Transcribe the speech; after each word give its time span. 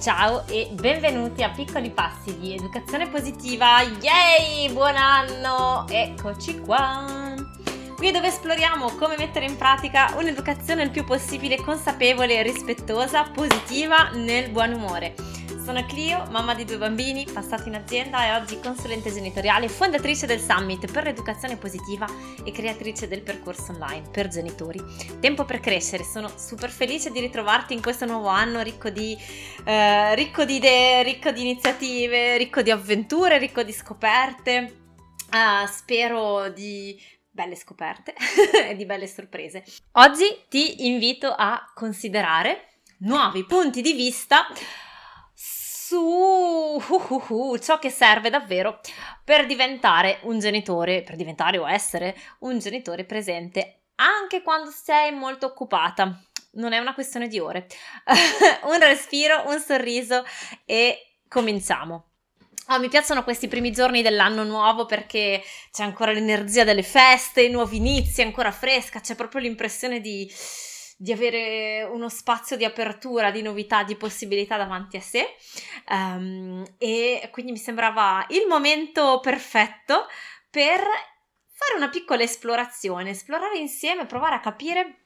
Ciao 0.00 0.46
e 0.46 0.68
benvenuti 0.72 1.42
a 1.42 1.50
Piccoli 1.50 1.90
Passi 1.90 2.38
di 2.38 2.54
Educazione 2.54 3.08
Positiva. 3.08 3.80
Yay! 3.80 4.70
Buon 4.70 4.94
anno! 4.94 5.86
Eccoci 5.88 6.60
qua! 6.60 7.34
Qui 7.96 8.10
dove 8.10 8.26
esploriamo 8.26 8.90
come 8.96 9.16
mettere 9.16 9.46
in 9.46 9.56
pratica 9.56 10.12
un'educazione 10.16 10.82
il 10.82 10.90
più 10.90 11.04
possibile 11.04 11.62
consapevole, 11.62 12.42
rispettosa, 12.42 13.30
positiva, 13.32 14.10
nel 14.12 14.50
buon 14.50 14.74
umore. 14.74 15.14
Sono 15.66 15.84
Clio, 15.84 16.24
mamma 16.30 16.54
di 16.54 16.64
due 16.64 16.78
bambini, 16.78 17.26
passata 17.26 17.64
in 17.64 17.74
azienda 17.74 18.24
e 18.24 18.40
oggi 18.40 18.60
consulente 18.60 19.12
genitoriale, 19.12 19.68
fondatrice 19.68 20.24
del 20.24 20.38
Summit 20.38 20.88
per 20.92 21.02
l'educazione 21.02 21.56
positiva 21.56 22.06
e 22.44 22.52
creatrice 22.52 23.08
del 23.08 23.22
percorso 23.22 23.72
online 23.72 24.08
per 24.08 24.28
genitori. 24.28 24.80
Tempo 25.18 25.44
per 25.44 25.58
crescere, 25.58 26.04
sono 26.04 26.30
super 26.38 26.70
felice 26.70 27.10
di 27.10 27.18
ritrovarti 27.18 27.74
in 27.74 27.82
questo 27.82 28.06
nuovo 28.06 28.28
anno 28.28 28.62
ricco 28.62 28.90
di, 28.90 29.18
eh, 29.64 30.14
ricco 30.14 30.44
di 30.44 30.54
idee, 30.54 31.02
ricco 31.02 31.32
di 31.32 31.40
iniziative, 31.40 32.36
ricco 32.36 32.62
di 32.62 32.70
avventure, 32.70 33.36
ricco 33.38 33.64
di 33.64 33.72
scoperte. 33.72 34.82
Uh, 35.32 35.66
spero 35.66 36.48
di 36.48 36.96
belle 37.28 37.56
scoperte 37.56 38.14
e 38.70 38.76
di 38.76 38.86
belle 38.86 39.08
sorprese. 39.08 39.64
Oggi 39.94 40.44
ti 40.48 40.86
invito 40.86 41.34
a 41.36 41.60
considerare 41.74 42.68
nuovi 42.98 43.44
punti 43.44 43.82
di 43.82 43.94
vista 43.94 44.46
uh, 46.88 47.02
uh, 47.08 47.32
uh, 47.32 47.58
ciò 47.58 47.78
che 47.78 47.90
serve 47.90 48.30
davvero 48.30 48.80
per 49.24 49.46
diventare 49.46 50.18
un 50.22 50.38
genitore, 50.38 51.02
per 51.02 51.16
diventare 51.16 51.58
o 51.58 51.68
essere 51.68 52.16
un 52.40 52.58
genitore 52.58 53.04
presente 53.04 53.80
anche 53.96 54.42
quando 54.42 54.70
sei 54.70 55.12
molto 55.12 55.46
occupata. 55.46 56.20
Non 56.52 56.72
è 56.72 56.78
una 56.78 56.94
questione 56.94 57.28
di 57.28 57.38
ore. 57.38 57.66
un 58.64 58.78
respiro, 58.80 59.44
un 59.46 59.60
sorriso 59.60 60.24
e 60.64 61.18
cominciamo. 61.28 62.10
Oh, 62.68 62.80
mi 62.80 62.88
piacciono 62.88 63.22
questi 63.22 63.46
primi 63.46 63.70
giorni 63.70 64.02
dell'anno 64.02 64.42
nuovo 64.42 64.86
perché 64.86 65.40
c'è 65.70 65.84
ancora 65.84 66.10
l'energia 66.10 66.64
delle 66.64 66.82
feste, 66.82 67.48
nuovi 67.48 67.76
inizi, 67.76 68.22
ancora 68.22 68.50
fresca, 68.50 68.98
c'è 68.98 69.14
proprio 69.14 69.42
l'impressione 69.42 70.00
di, 70.00 70.28
di 70.96 71.12
avere 71.12 71.82
uno 71.82 72.08
spazio 72.08 72.56
di 72.56 72.64
apertura, 72.64 73.30
di 73.30 73.42
novità, 73.42 73.82
di 73.82 73.96
possibilità 73.96 74.56
davanti 74.56 74.96
a 74.96 75.00
sé 75.00 75.36
um, 75.90 76.64
e 76.78 77.28
quindi 77.30 77.52
mi 77.52 77.58
sembrava 77.58 78.24
il 78.30 78.46
momento 78.48 79.20
perfetto 79.20 80.06
per 80.48 80.80
fare 80.80 81.76
una 81.76 81.90
piccola 81.90 82.22
esplorazione, 82.22 83.10
esplorare 83.10 83.58
insieme, 83.58 84.06
provare 84.06 84.36
a 84.36 84.40
capire 84.40 85.00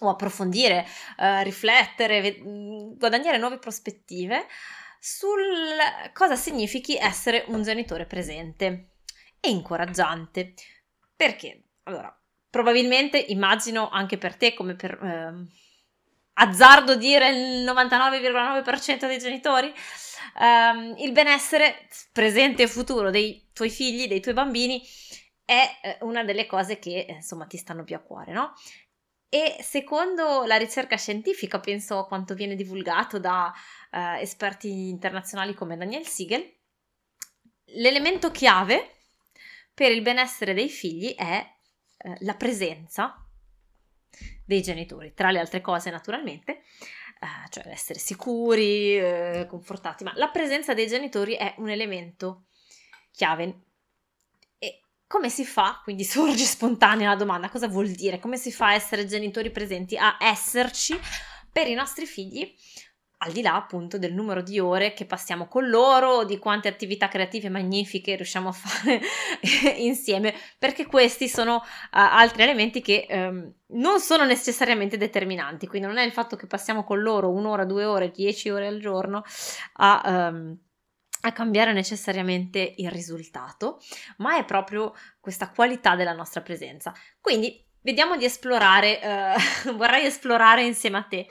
o 0.00 0.10
approfondire, 0.10 0.86
uh, 1.18 1.42
riflettere, 1.42 2.20
ve- 2.20 2.40
guadagnare 2.96 3.38
nuove 3.38 3.58
prospettive 3.58 4.46
sul 5.00 5.40
cosa 6.12 6.36
significhi 6.36 6.96
essere 6.96 7.44
un 7.48 7.62
genitore 7.62 8.06
presente 8.06 8.90
e 9.40 9.48
incoraggiante. 9.50 10.54
Perché? 11.14 11.62
Allora, 11.84 12.14
probabilmente 12.56 13.18
immagino 13.18 13.90
anche 13.90 14.16
per 14.16 14.34
te 14.34 14.54
come 14.54 14.74
per 14.74 14.92
eh, 14.92 15.46
azzardo 16.32 16.96
dire 16.96 17.28
il 17.28 17.64
99,9% 17.66 19.06
dei 19.06 19.18
genitori 19.18 19.70
ehm, 20.40 20.94
il 20.96 21.12
benessere 21.12 21.86
presente 22.12 22.62
e 22.62 22.66
futuro 22.66 23.10
dei 23.10 23.50
tuoi 23.52 23.68
figli, 23.68 24.08
dei 24.08 24.20
tuoi 24.20 24.32
bambini 24.32 24.82
è 25.44 25.68
eh, 25.82 25.98
una 26.00 26.24
delle 26.24 26.46
cose 26.46 26.78
che 26.78 27.04
insomma 27.10 27.44
ti 27.44 27.58
stanno 27.58 27.84
più 27.84 27.94
a 27.94 28.00
cuore, 28.00 28.32
no? 28.32 28.54
E 29.28 29.58
secondo 29.60 30.44
la 30.46 30.56
ricerca 30.56 30.96
scientifica, 30.96 31.60
penso 31.60 31.98
a 31.98 32.06
quanto 32.06 32.32
viene 32.32 32.54
divulgato 32.54 33.18
da 33.18 33.52
eh, 33.90 34.20
esperti 34.22 34.88
internazionali 34.88 35.52
come 35.52 35.76
Daniel 35.76 36.06
Siegel, 36.06 36.54
l'elemento 37.74 38.30
chiave 38.30 38.92
per 39.74 39.92
il 39.92 40.00
benessere 40.00 40.54
dei 40.54 40.70
figli 40.70 41.14
è 41.14 41.54
eh, 42.06 42.16
la 42.20 42.34
presenza 42.34 43.20
dei 44.44 44.62
genitori, 44.62 45.12
tra 45.12 45.32
le 45.32 45.40
altre 45.40 45.60
cose 45.60 45.90
naturalmente, 45.90 46.62
eh, 47.20 47.50
cioè 47.50 47.66
essere 47.66 47.98
sicuri, 47.98 48.96
eh, 48.96 49.46
confortati, 49.48 50.04
ma 50.04 50.12
la 50.14 50.28
presenza 50.28 50.72
dei 50.72 50.86
genitori 50.86 51.34
è 51.34 51.54
un 51.58 51.68
elemento 51.68 52.44
chiave. 53.10 53.62
E 54.58 54.82
come 55.08 55.30
si 55.30 55.44
fa? 55.44 55.80
Quindi 55.82 56.04
sorge 56.06 56.44
spontanea 56.44 57.08
la 57.08 57.16
domanda, 57.16 57.50
cosa 57.50 57.66
vuol 57.66 57.88
dire? 57.88 58.20
Come 58.20 58.36
si 58.36 58.52
fa 58.52 58.68
a 58.68 58.74
essere 58.74 59.06
genitori 59.06 59.50
presenti, 59.50 59.96
a 59.96 60.16
esserci 60.20 60.96
per 61.50 61.66
i 61.66 61.74
nostri 61.74 62.06
figli? 62.06 62.54
Al 63.18 63.32
di 63.32 63.40
là 63.40 63.54
appunto 63.54 63.98
del 63.98 64.12
numero 64.12 64.42
di 64.42 64.58
ore 64.58 64.92
che 64.92 65.06
passiamo 65.06 65.48
con 65.48 65.68
loro, 65.68 66.24
di 66.24 66.38
quante 66.38 66.68
attività 66.68 67.08
creative 67.08 67.48
magnifiche 67.48 68.14
riusciamo 68.14 68.48
a 68.48 68.52
fare 68.52 69.00
insieme, 69.78 70.34
perché 70.58 70.86
questi 70.86 71.28
sono 71.28 71.56
uh, 71.56 71.60
altri 71.90 72.42
elementi 72.42 72.82
che 72.82 73.06
um, 73.08 73.52
non 73.68 74.00
sono 74.00 74.24
necessariamente 74.24 74.98
determinanti, 74.98 75.66
quindi 75.66 75.88
non 75.88 75.96
è 75.96 76.04
il 76.04 76.12
fatto 76.12 76.36
che 76.36 76.46
passiamo 76.46 76.84
con 76.84 77.00
loro 77.00 77.30
un'ora, 77.30 77.64
due 77.64 77.84
ore, 77.84 78.10
dieci 78.10 78.50
ore 78.50 78.66
al 78.66 78.80
giorno 78.80 79.22
a... 79.74 80.30
Um, 80.32 80.58
a 81.22 81.32
cambiare 81.32 81.72
necessariamente 81.72 82.74
il 82.76 82.88
risultato, 82.88 83.80
ma 84.18 84.36
è 84.36 84.44
proprio 84.44 84.94
questa 85.18 85.50
qualità 85.50 85.96
della 85.96 86.12
nostra 86.12 86.40
presenza. 86.40 86.94
Quindi 87.20 87.66
vediamo 87.80 88.16
di 88.16 88.24
esplorare, 88.24 89.00
uh, 89.66 89.72
vorrei 89.74 90.04
esplorare 90.06 90.64
insieme 90.64 90.98
a 90.98 91.02
te 91.02 91.26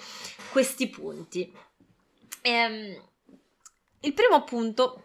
questi 0.51 0.89
punti. 0.89 1.49
Ehm, 2.45 3.01
il 4.01 4.13
primo 4.13 4.43
punto 4.43 5.03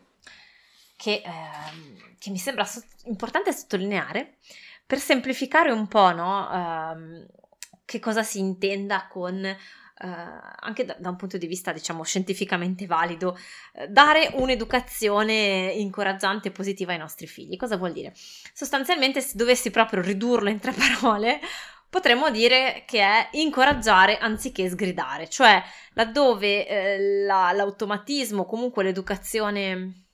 che, 0.97 1.23
ehm, 1.25 2.17
che 2.19 2.31
mi 2.31 2.37
sembra 2.37 2.65
so- 2.65 2.85
importante 3.05 3.53
sottolineare, 3.53 4.37
per 4.85 4.99
semplificare 4.99 5.71
un 5.71 5.89
po' 5.89 6.13
no, 6.13 6.51
ehm, 6.53 7.27
che 7.87 7.99
cosa 7.99 8.23
si 8.23 8.39
intenda 8.39 9.09
con 9.09 9.57
Uh, 10.03 10.07
anche 10.61 10.87
da, 10.87 10.97
da, 10.99 11.11
un 11.11 11.17
punto 11.17 11.37
di 11.37 11.47
vista, 11.47 11.75
diciamo, 11.75 12.05
scientificamente 12.05 12.87
valido, 12.87 13.37
uh, 13.75 13.85
dare 13.87 14.31
un'educazione 14.33 15.75
incoraggiante 15.77 16.49
e 16.49 16.53
positiva 16.53 16.93
ai 16.93 16.99
nostri 16.99 17.27
figli. 17.27 17.59
Cosa 17.59 17.77
vuol 17.77 17.93
dire? 17.93 18.15
Sostanzialmente, 18.55 19.21
se 19.21 19.37
dovessi 19.37 19.71
proprio 19.71 20.01
ridurlo 20.01 20.49
in 20.49 20.59
tre 20.59 20.73
parole, 20.73 21.39
potremmo 21.91 22.31
dire 22.31 22.85
che 22.87 23.01
è 23.01 23.29
incoraggiare 23.33 24.17
anziché 24.19 24.69
sgridare, 24.69 25.29
cioè 25.29 25.63
laddove 25.95 26.67
eh, 26.67 27.25
la, 27.25 27.51
l'automatismo, 27.53 28.47
comunque 28.47 28.85
l'educazione 28.85 30.07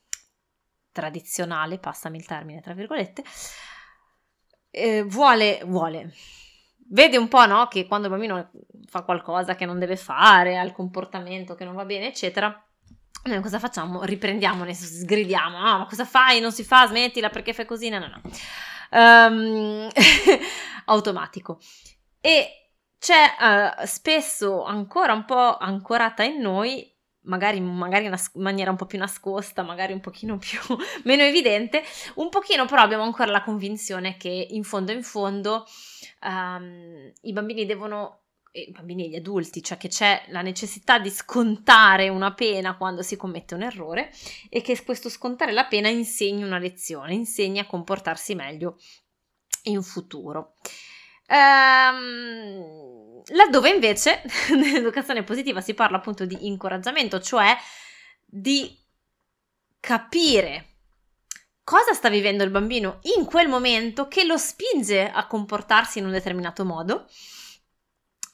tradizionale, 0.90 1.78
passami 1.78 2.16
il 2.16 2.24
termine 2.24 2.62
tra 2.62 2.72
virgolette, 2.72 3.22
eh, 4.70 5.02
vuole, 5.02 5.60
vuole, 5.66 6.14
vede 6.88 7.18
un 7.18 7.28
po' 7.28 7.44
no, 7.46 7.68
che 7.68 7.86
quando 7.86 8.06
il 8.06 8.12
bambino 8.12 8.50
fa 8.86 9.02
qualcosa 9.02 9.54
che 9.54 9.66
non 9.66 9.78
deve 9.78 9.96
fare, 9.96 10.56
ha 10.56 10.64
il 10.64 10.72
comportamento 10.72 11.54
che 11.54 11.66
non 11.66 11.74
va 11.74 11.84
bene, 11.84 12.08
eccetera, 12.08 12.58
noi 13.24 13.40
cosa 13.42 13.58
facciamo? 13.58 14.02
Riprendiamo, 14.04 14.64
sgridiamo, 14.72 15.58
ah, 15.58 15.78
ma 15.78 15.86
cosa 15.86 16.06
fai? 16.06 16.40
Non 16.40 16.52
si 16.52 16.64
fa, 16.64 16.86
smettila 16.86 17.28
perché 17.28 17.52
fai 17.52 17.66
così? 17.66 17.90
No, 17.90 17.98
no, 17.98 18.06
no 18.06 18.20
um, 18.96 19.88
automatico. 20.86 21.58
E 22.20 22.70
c'è 22.98 23.76
uh, 23.80 23.84
spesso 23.86 24.64
ancora 24.64 25.12
un 25.12 25.24
po' 25.24 25.56
ancorata 25.58 26.22
in 26.24 26.40
noi 26.40 26.92
magari, 27.26 27.60
magari 27.60 28.06
in 28.06 28.12
una 28.12 28.22
maniera 28.34 28.70
un 28.70 28.76
po' 28.76 28.86
più 28.86 28.98
nascosta, 28.98 29.62
magari 29.62 29.92
un 29.92 30.00
pochino 30.00 30.38
più 30.38 30.58
meno 31.04 31.22
evidente, 31.22 31.82
un 32.14 32.28
pochino 32.28 32.64
però 32.64 32.82
abbiamo 32.82 33.02
ancora 33.02 33.30
la 33.30 33.42
convinzione 33.42 34.16
che 34.16 34.28
in 34.28 34.64
fondo 34.64 34.92
in 34.92 35.02
fondo 35.02 35.66
um, 36.22 37.12
i 37.22 37.32
bambini 37.32 37.66
devono 37.66 38.25
i 38.60 38.70
bambini 38.70 39.04
e 39.04 39.08
gli 39.08 39.16
adulti, 39.16 39.62
cioè 39.62 39.76
che 39.76 39.88
c'è 39.88 40.24
la 40.28 40.42
necessità 40.42 40.98
di 40.98 41.10
scontare 41.10 42.08
una 42.08 42.32
pena 42.32 42.76
quando 42.76 43.02
si 43.02 43.16
commette 43.16 43.54
un 43.54 43.62
errore 43.62 44.10
e 44.48 44.62
che 44.62 44.82
questo 44.82 45.08
scontare 45.08 45.52
la 45.52 45.66
pena 45.66 45.88
insegni 45.88 46.42
una 46.42 46.58
lezione, 46.58 47.14
insegni 47.14 47.58
a 47.58 47.66
comportarsi 47.66 48.34
meglio 48.34 48.78
in 49.64 49.82
futuro. 49.82 50.54
Ehm, 51.26 53.22
laddove 53.26 53.70
invece 53.70 54.22
nell'educazione 54.54 55.24
positiva 55.24 55.60
si 55.60 55.74
parla 55.74 55.98
appunto 55.98 56.24
di 56.24 56.46
incoraggiamento, 56.46 57.20
cioè 57.20 57.56
di 58.24 58.76
capire 59.80 60.74
cosa 61.62 61.92
sta 61.94 62.08
vivendo 62.08 62.44
il 62.44 62.50
bambino 62.50 63.00
in 63.16 63.24
quel 63.24 63.48
momento 63.48 64.06
che 64.08 64.24
lo 64.24 64.36
spinge 64.36 65.10
a 65.10 65.26
comportarsi 65.26 65.98
in 65.98 66.06
un 66.06 66.12
determinato 66.12 66.64
modo 66.64 67.08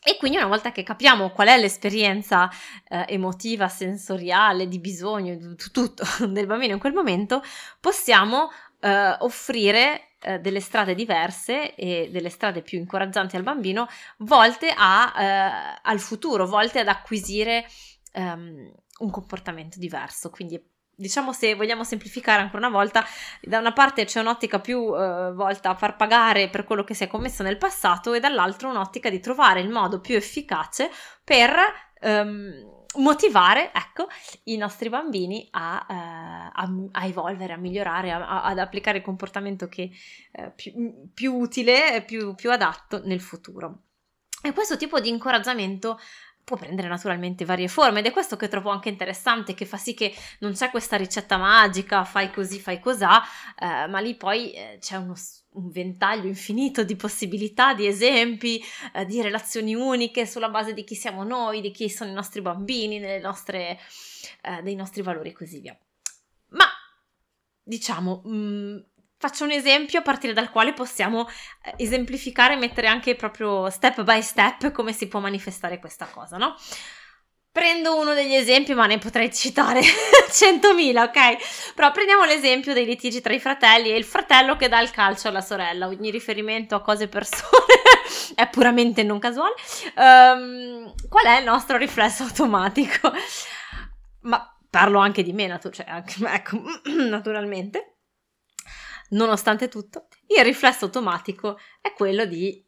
e 0.05 0.17
quindi 0.17 0.37
una 0.37 0.49
volta 0.49 0.73
che 0.73 0.83
capiamo 0.83 1.31
qual 1.31 1.47
è 1.47 1.59
l'esperienza 1.59 2.51
eh, 2.89 3.05
emotiva, 3.09 3.69
sensoriale, 3.69 4.67
di 4.67 4.81
bisogno, 4.81 5.37
di 5.37 5.55
tutto 5.55 6.05
del 6.27 6.47
bambino 6.47 6.73
in 6.73 6.81
quel 6.81 6.93
momento, 6.93 7.41
possiamo 7.79 8.51
eh, 8.81 9.17
offrire 9.21 10.15
eh, 10.21 10.41
delle 10.41 10.61
strade 10.61 10.97
diverse 10.97 11.77
e 11.77 12.09
delle 12.11 12.31
strade 12.31 12.63
più 12.63 12.79
incoraggianti 12.79 13.37
al 13.37 13.45
bambino, 13.45 13.87
volte 14.19 14.75
a, 14.77 15.13
eh, 15.17 15.81
al 15.83 16.01
futuro, 16.01 16.47
volte 16.47 16.81
ad 16.81 16.89
acquisire 16.89 17.65
ehm, 18.13 18.73
un 18.99 19.11
comportamento 19.11 19.79
diverso. 19.79 20.31
Quindi 20.31 20.61
diciamo 21.03 21.33
se 21.33 21.55
vogliamo 21.55 21.85
semplificare 21.85 22.41
ancora 22.41 22.67
una 22.67 22.75
volta, 22.75 23.05
da 23.43 23.59
una 23.59 23.73
parte 23.73 24.07
c'è 24.07 24.21
un'ottica 24.21 24.61
più 24.61 24.79
uh, 24.79 25.35
volta 25.35 25.71
a 25.71 25.75
far 25.75 25.97
pagare 25.97 26.49
per 26.49 26.65
quello 26.65 26.85
che 26.85 26.95
si 26.95 27.05
è 27.05 27.09
commesso 27.09 27.43
nel 27.43 27.59
passato 27.59 28.15
e 28.15 28.21
dall'altra 28.21 28.69
un'ottica 28.69 29.11
di 29.11 29.21
trovare 29.21 29.61
il 29.61 29.69
modo 29.69 30.01
più 30.01 30.15
efficace 30.17 30.91
per 31.23 31.53
um, 32.01 32.81
motivare 32.97 33.73
ecco, 33.75 34.07
i 34.45 34.57
nostri 34.57 34.89
bambini 34.89 35.49
a, 35.51 35.87
uh, 35.89 35.93
a, 35.93 36.71
a 36.93 37.07
evolvere, 37.07 37.53
a 37.53 37.59
migliorare, 37.59 38.13
a, 38.13 38.45
ad 38.45 38.59
applicare 38.59 38.99
il 38.99 39.05
comportamento 39.05 39.69
che 39.69 39.91
uh, 40.33 40.53
più, 40.55 40.73
più, 41.13 41.35
utile, 41.35 42.03
più, 42.07 42.35
più 42.35 42.51
adatto 42.51 43.03
nel 43.05 43.21
futuro. 43.21 43.83
E 44.45 44.53
questo 44.53 44.77
tipo 44.77 44.99
di 44.99 45.09
incoraggiamento 45.09 46.01
può 46.45 46.57
prendere 46.57 46.89
naturalmente 46.89 47.45
varie 47.45 47.69
forme 47.69 48.01
ed 48.01 48.07
è 48.07 48.11
questo 48.11 48.37
che 48.37 48.49
trovo 48.49 48.71
anche 48.71 48.89
interessante, 48.89 49.55
che 49.55 49.65
fa 49.65 49.77
sì 49.77 49.95
che 49.95 50.15
non 50.41 50.53
c'è 50.53 50.71
questa 50.71 50.97
ricetta 50.97 51.37
magica, 51.37 52.05
fai 52.05 52.31
così, 52.33 52.59
fai 52.59 52.81
cos'ha, 52.81 53.23
eh, 53.59 53.87
ma 53.87 54.01
lì 54.01 54.17
poi 54.17 54.53
eh, 54.53 54.79
c'è 54.81 54.97
uno, 54.97 55.15
un 55.51 55.71
ventaglio 55.71 56.27
infinito 56.27 56.83
di 56.83 56.97
possibilità, 56.97 57.75
di 57.75 57.87
esempi, 57.87 58.63
eh, 58.93 59.05
di 59.07 59.23
relazioni 59.23 59.75
uniche 59.75 60.27
sulla 60.27 60.49
base 60.49 60.75
di 60.75 60.85
chi 60.85 60.95
siamo 60.95 61.23
noi, 61.23 61.61
di 61.61 61.71
chi 61.71 61.89
sono 61.89 62.11
i 62.11 62.15
nostri 62.15 62.41
bambini, 62.41 62.99
nostre, 63.21 63.79
eh, 64.43 64.63
dei 64.63 64.75
nostri 64.75 65.03
valori 65.03 65.31
e 65.31 65.33
così 65.33 65.61
via. 65.61 65.79
Ma 66.49 66.67
diciamo, 67.63 68.23
mh, 68.25 68.37
mm, 68.37 68.79
faccio 69.23 69.45
un 69.45 69.53
esempio 69.53 70.01
a 70.01 70.03
partire 70.03 70.33
dal 70.33 70.51
quale 70.51 70.73
possiamo 70.73 71.29
eh, 71.63 71.75
esemplificare 71.77 72.55
e 72.55 72.57
mettere 72.57 72.89
anche 72.89 73.15
proprio 73.15 73.71
step 73.71 74.03
by 74.03 74.21
step 74.21 74.73
come 74.73 74.93
si 74.93 75.07
può 75.07 75.21
manifestare 75.21 75.79
questa 75.79 76.07
cosa, 76.07 76.39
no? 76.39 76.57
Prendo 77.53 77.97
uno 78.01 78.15
degli 78.15 78.35
esempi, 78.35 78.75
ma 78.75 78.87
ne 78.87 78.99
potrei 78.99 79.33
citare 79.33 79.79
100.000, 80.29 81.03
ok? 81.03 81.73
Però 81.75 81.93
prendiamo 81.93 82.25
l'esempio 82.25 82.73
dei 82.73 82.85
litigi 82.85 83.21
tra 83.21 83.33
i 83.33 83.39
fratelli 83.39 83.93
e 83.93 83.97
il 83.97 84.05
fratello 84.05 84.57
che 84.57 84.69
dà 84.69 84.81
il 84.81 84.91
calcio 84.91 85.29
alla 85.29 85.41
sorella. 85.41 85.87
Ogni 85.87 86.11
riferimento 86.11 86.75
a 86.75 86.81
cose 86.81 87.05
e 87.05 87.09
persone 87.09 87.75
è 88.35 88.49
puramente 88.49 89.05
non 89.05 89.21
casuale. 89.21 89.55
Um, 89.95 90.93
qual 91.09 91.27
è 91.27 91.39
il 91.39 91.45
nostro 91.45 91.77
riflesso 91.77 92.25
automatico? 92.25 93.13
Ma 94.23 94.53
parlo 94.69 94.99
anche 94.99 95.23
di 95.23 95.33
me, 95.33 95.47
natu- 95.47 95.73
cioè, 95.73 95.87
anche, 95.89 96.17
ecco, 96.27 96.61
naturalmente 97.09 97.92
nonostante 99.13 99.69
tutto, 99.69 100.09
il 100.37 100.45
riflesso 100.45 100.85
automatico 100.87 101.59
è 101.81 101.93
quello 101.93 102.25
di 102.25 102.65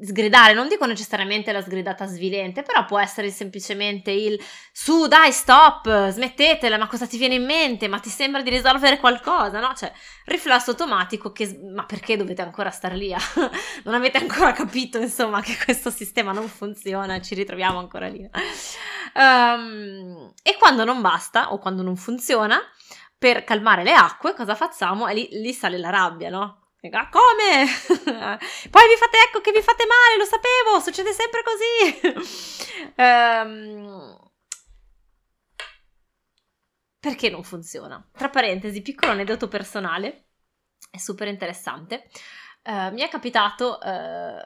sgridare, 0.00 0.52
non 0.52 0.68
dico 0.68 0.84
necessariamente 0.84 1.52
la 1.52 1.62
sgridata 1.62 2.06
svilente, 2.06 2.62
però 2.62 2.84
può 2.84 2.98
essere 2.98 3.30
semplicemente 3.30 4.10
il 4.10 4.40
su 4.72 5.06
dai 5.06 5.30
stop, 5.32 6.08
smettetela, 6.08 6.76
ma 6.76 6.88
cosa 6.88 7.06
ti 7.06 7.18
viene 7.18 7.36
in 7.36 7.44
mente? 7.44 7.88
Ma 7.88 7.98
ti 7.98 8.08
sembra 8.08 8.42
di 8.42 8.50
risolvere 8.50 8.98
qualcosa, 8.98 9.60
no? 9.60 9.72
Cioè, 9.74 9.92
riflesso 10.24 10.70
automatico 10.70 11.30
che 11.30 11.60
ma 11.72 11.84
perché 11.84 12.16
dovete 12.16 12.42
ancora 12.42 12.70
star 12.70 12.94
lì? 12.94 13.14
non 13.84 13.94
avete 13.94 14.18
ancora 14.18 14.52
capito, 14.52 14.98
insomma, 14.98 15.40
che 15.40 15.56
questo 15.62 15.90
sistema 15.90 16.32
non 16.32 16.48
funziona, 16.48 17.20
ci 17.20 17.34
ritroviamo 17.34 17.78
ancora 17.78 18.08
lì. 18.08 18.28
Um, 19.14 20.32
e 20.42 20.56
quando 20.58 20.84
non 20.84 21.00
basta 21.00 21.52
o 21.52 21.58
quando 21.58 21.82
non 21.82 21.96
funziona, 21.96 22.60
per 23.22 23.44
calmare 23.44 23.84
le 23.84 23.92
acque, 23.92 24.34
cosa 24.34 24.56
facciamo? 24.56 25.06
E 25.06 25.14
lì, 25.14 25.28
lì 25.30 25.52
sale 25.52 25.78
la 25.78 25.90
rabbia, 25.90 26.28
no? 26.28 26.70
Ah, 26.90 27.08
come? 27.08 27.66
Poi 28.68 28.88
vi 28.88 28.96
fate, 28.98 29.18
ecco 29.28 29.40
che 29.40 29.52
vi 29.52 29.62
fate 29.62 29.84
male, 29.86 30.16
lo 30.18 30.24
sapevo, 30.24 30.80
succede 30.80 31.12
sempre 31.12 31.44
così. 31.44 32.00
um, 32.96 34.18
perché 36.98 37.30
non 37.30 37.44
funziona? 37.44 38.04
Tra 38.10 38.28
parentesi, 38.28 38.82
piccolo 38.82 39.12
aneddoto 39.12 39.46
personale, 39.46 40.30
è 40.90 40.98
super 40.98 41.28
interessante. 41.28 42.08
Uh, 42.64 42.90
mi 42.90 43.02
è 43.02 43.08
capitato 43.08 43.78
uh, 43.80 44.42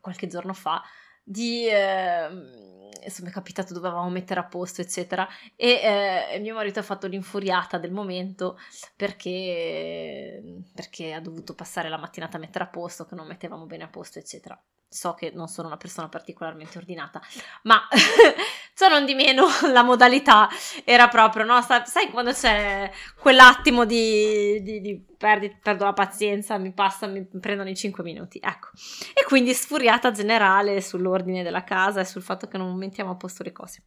qualche 0.00 0.26
giorno 0.26 0.52
fa 0.52 0.82
di... 1.24 1.66
Uh, 1.68 2.72
insomma 3.04 3.28
è 3.28 3.32
capitato 3.32 3.74
dovevamo 3.74 4.08
mettere 4.08 4.40
a 4.40 4.44
posto 4.44 4.80
eccetera. 4.80 5.28
E 5.56 6.30
eh, 6.32 6.38
mio 6.40 6.54
marito 6.54 6.78
ha 6.78 6.82
fatto 6.82 7.06
l'infuriata 7.06 7.78
del 7.78 7.92
momento 7.92 8.58
perché, 8.96 10.42
perché 10.74 11.12
ha 11.12 11.20
dovuto 11.20 11.54
passare 11.54 11.88
la 11.88 11.98
mattinata 11.98 12.36
a 12.36 12.40
mettere 12.40 12.64
a 12.64 12.68
posto 12.68 13.04
che 13.04 13.14
non 13.14 13.26
mettevamo 13.26 13.66
bene 13.66 13.84
a 13.84 13.88
posto 13.88 14.18
eccetera. 14.18 14.60
So 14.88 15.14
che 15.14 15.32
non 15.34 15.48
sono 15.48 15.66
una 15.66 15.76
persona 15.76 16.08
particolarmente 16.08 16.78
ordinata, 16.78 17.20
ma 17.62 17.80
ciò 18.74 18.88
non 18.88 19.06
di 19.06 19.14
meno 19.14 19.46
la 19.72 19.82
modalità 19.82 20.48
era 20.84 21.08
proprio, 21.08 21.44
no? 21.44 21.60
Sai 21.62 22.10
quando 22.10 22.32
c'è 22.32 22.90
quell'attimo 23.18 23.84
di, 23.84 24.60
di, 24.62 24.80
di 24.80 25.04
perdi, 25.16 25.56
perdo 25.62 25.84
la 25.84 25.92
pazienza, 25.92 26.58
mi 26.58 26.72
passa, 26.72 27.06
mi 27.06 27.26
prendono 27.40 27.70
i 27.70 27.76
5 27.76 28.02
minuti, 28.02 28.38
ecco. 28.42 28.68
E 29.14 29.24
quindi 29.24 29.54
sfuriata 29.54 30.10
generale 30.10 30.80
sull'ordine 30.80 31.42
della 31.42 31.64
casa 31.64 32.00
e 32.00 32.04
sul 32.04 32.22
fatto 32.22 32.48
che 32.48 32.58
non 32.58 32.76
mettiamo 32.76 33.10
a 33.10 33.16
posto 33.16 33.42
le 33.42 33.52
cose. 33.52 33.84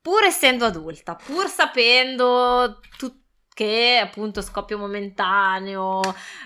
Pur 0.00 0.22
essendo 0.22 0.64
adulta, 0.64 1.16
pur 1.16 1.48
sapendo 1.48 2.78
tutto 2.96 3.24
che 3.56 3.98
appunto 4.02 4.42
scoppio 4.42 4.76
momentaneo, 4.76 6.02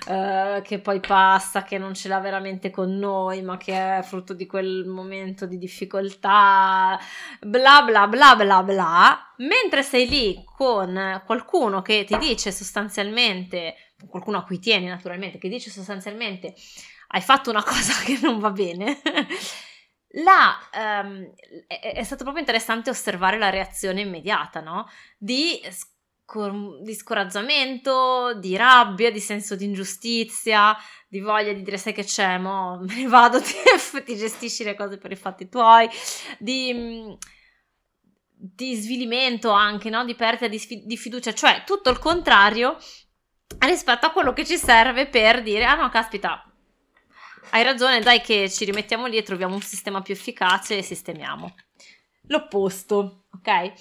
eh, 0.06 0.60
che 0.62 0.78
poi 0.78 1.00
passa, 1.00 1.64
che 1.64 1.76
non 1.76 1.92
ce 1.92 2.06
l'ha 2.06 2.20
veramente 2.20 2.70
con 2.70 2.96
noi, 2.96 3.42
ma 3.42 3.56
che 3.56 3.98
è 3.98 4.02
frutto 4.04 4.32
di 4.32 4.46
quel 4.46 4.86
momento 4.86 5.44
di 5.44 5.58
difficoltà, 5.58 6.96
bla 7.40 7.82
bla 7.82 8.06
bla 8.06 8.36
bla 8.36 8.62
bla, 8.62 9.34
mentre 9.38 9.82
sei 9.82 10.08
lì 10.08 10.44
con 10.44 11.20
qualcuno 11.26 11.82
che 11.82 12.04
ti 12.04 12.16
dice 12.16 12.52
sostanzialmente, 12.52 13.74
qualcuno 14.08 14.38
a 14.38 14.44
cui 14.44 14.60
tieni 14.60 14.86
naturalmente, 14.86 15.38
che 15.38 15.48
dice 15.48 15.68
sostanzialmente 15.68 16.54
hai 17.08 17.22
fatto 17.22 17.50
una 17.50 17.64
cosa 17.64 17.92
che 18.06 18.20
non 18.22 18.38
va 18.38 18.50
bene. 18.52 19.00
Là 20.22 20.58
um, 21.02 21.32
è, 21.66 21.94
è, 21.94 22.02
stato 22.04 22.22
proprio 22.22 22.42
interessante 22.42 22.90
osservare 22.90 23.36
la 23.36 23.50
reazione 23.50 24.00
immediata, 24.00 24.60
no? 24.60 24.88
Di 25.16 25.60
di 26.82 26.94
scoraggiamento, 26.94 28.34
di 28.34 28.56
rabbia, 28.56 29.10
di 29.10 29.20
senso 29.20 29.56
di 29.56 29.64
ingiustizia, 29.64 30.76
di 31.08 31.20
voglia 31.20 31.52
di 31.52 31.62
dire 31.62 31.76
sai 31.76 31.92
che 31.92 32.04
c'è, 32.04 32.38
mo 32.38 32.78
me 32.80 32.94
ne 32.94 33.06
vado, 33.06 33.40
ti, 33.42 33.52
ti 34.04 34.16
gestisci 34.16 34.62
le 34.62 34.74
cose 34.74 34.98
per 34.98 35.10
i 35.10 35.16
fatti 35.16 35.48
tuoi, 35.48 35.88
di, 36.38 36.72
mm, 36.72 37.12
di 38.32 38.74
svilimento 38.76 39.50
anche, 39.50 39.90
no? 39.90 40.04
di 40.04 40.14
perdita 40.14 40.46
di, 40.46 40.84
di 40.84 40.96
fiducia, 40.96 41.34
cioè 41.34 41.64
tutto 41.64 41.90
il 41.90 41.98
contrario 41.98 42.76
rispetto 43.58 44.06
a 44.06 44.12
quello 44.12 44.32
che 44.32 44.46
ci 44.46 44.56
serve 44.56 45.08
per 45.08 45.42
dire 45.42 45.64
ah 45.64 45.74
no, 45.74 45.88
caspita, 45.88 46.44
hai 47.50 47.62
ragione, 47.64 48.00
dai 48.00 48.20
che 48.20 48.48
ci 48.48 48.64
rimettiamo 48.64 49.06
lì 49.06 49.16
e 49.16 49.22
troviamo 49.22 49.54
un 49.54 49.62
sistema 49.62 50.00
più 50.02 50.14
efficace 50.14 50.78
e 50.78 50.82
sistemiamo. 50.82 51.54
L'opposto, 52.28 53.24
ok? 53.32 53.72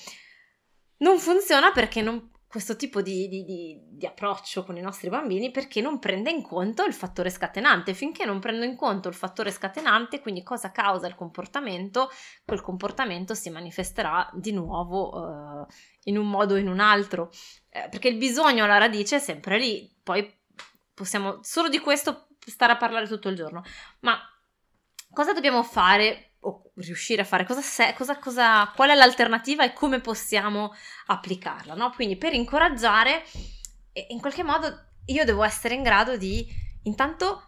Non 0.98 1.20
funziona 1.20 1.72
perché 1.72 2.01
non, 2.01 2.32
questo 2.50 2.75
tipo 2.75 3.03
di, 3.03 3.27
di, 3.27 3.44
di, 3.44 3.79
di, 3.91 4.08
approccio 4.08 4.63
con 4.63 4.75
i 4.75 4.82
nostri 4.82 5.08
bambini 5.10 5.51
perché 5.51 5.82
non 5.82 6.00
prende 6.00 6.32
in 6.32 6.41
conto 6.41 6.84
il 6.84 6.96
fattore 6.96 7.29
scatenante. 7.29 7.94
Finché 7.94 8.25
non 8.25 8.39
prendo 8.39 8.65
in 8.65 8.75
conto 8.75 9.08
il 9.08 9.13
fattore 9.13 9.51
scatenante, 9.51 10.20
quindi 10.20 10.41
cosa 10.41 10.72
causa 10.72 11.06
il 11.06 11.13
comportamento, 11.13 12.10
quel 12.44 12.62
comportamento 12.62 13.36
si 13.36 13.51
manifesterà 13.51 14.27
di 14.34 14.51
nuovo 14.51 15.13
eh, 15.13 15.74
in 16.06 16.18
un 16.18 16.27
modo 16.27 16.56
o 16.56 16.58
in 16.58 16.68
un 16.68 16.79
altro. 16.79 17.29
Eh, 17.70 17.88
perché 17.88 18.08
il 18.08 18.18
bisogno 18.18 18.63
alla 18.63 18.79
radice 18.79 19.18
è 19.18 19.20
sempre 19.20 19.60
lì. 19.60 19.88
Poi 20.01 20.27
possiamo 20.91 21.44
solo 21.44 21.70
di 21.70 21.77
questo 21.77 22.29
stare 22.39 22.72
a 22.72 22.77
parlare 22.77 23.08
tutto 23.08 23.29
il 23.29 23.36
giorno. 23.36 23.62
Ma 24.00 24.18
cosa 25.13 25.34
dobbiamo 25.34 25.62
fare 25.62 26.28
o 26.41 26.72
riuscire 26.75 27.22
a 27.22 27.25
fare 27.25 27.46
cosa, 27.46 27.62
se, 27.62 27.93
cosa, 27.98 28.17
cosa 28.17 28.72
qual 28.75 28.89
è 28.89 28.96
l'alternativa 28.96 29.63
e 29.63 29.74
come 29.74 30.00
possiamo 30.00 30.74
applicarla, 31.08 31.74
no? 31.74 31.91
Quindi 31.91 32.15
per 32.15 32.34
incoraggiare, 32.34 33.24
in 34.08 34.19
qualche 34.19 34.43
modo 34.43 34.88
io 35.05 35.25
devo 35.25 35.43
essere 35.43 35.75
in 35.75 35.84
grado 35.84 36.17
di 36.17 36.48
intanto 36.84 37.43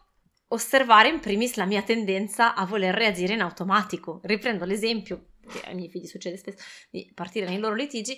osservare 0.49 1.09
in 1.09 1.19
primis 1.19 1.55
la 1.55 1.65
mia 1.65 1.81
tendenza 1.81 2.55
a 2.55 2.65
voler 2.65 2.93
reagire 2.93 3.33
in 3.33 3.41
automatico. 3.41 4.19
Riprendo 4.23 4.65
l'esempio 4.65 5.27
che 5.47 5.61
ai 5.65 5.75
miei 5.75 5.89
figli 5.89 6.05
succede 6.05 6.37
spesso 6.37 6.63
di 6.89 7.09
partire 7.13 7.45
nei 7.47 7.57
loro 7.57 7.75
litigi. 7.75 8.17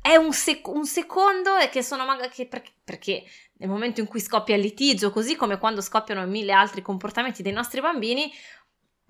È 0.00 0.16
un, 0.16 0.34
sec- 0.34 0.68
un 0.68 0.84
secondo 0.84 1.56
e 1.56 1.70
che 1.70 1.82
sono 1.82 2.04
magari 2.04 2.46
perché, 2.46 2.72
perché 2.84 3.24
nel 3.54 3.70
momento 3.70 4.00
in 4.00 4.06
cui 4.06 4.20
scoppia 4.20 4.54
il 4.54 4.60
litigio, 4.60 5.10
così 5.10 5.34
come 5.34 5.56
quando 5.56 5.80
scoppiano 5.80 6.26
mille 6.26 6.52
altri 6.52 6.82
comportamenti 6.82 7.42
dei 7.42 7.52
nostri 7.52 7.80
bambini, 7.80 8.30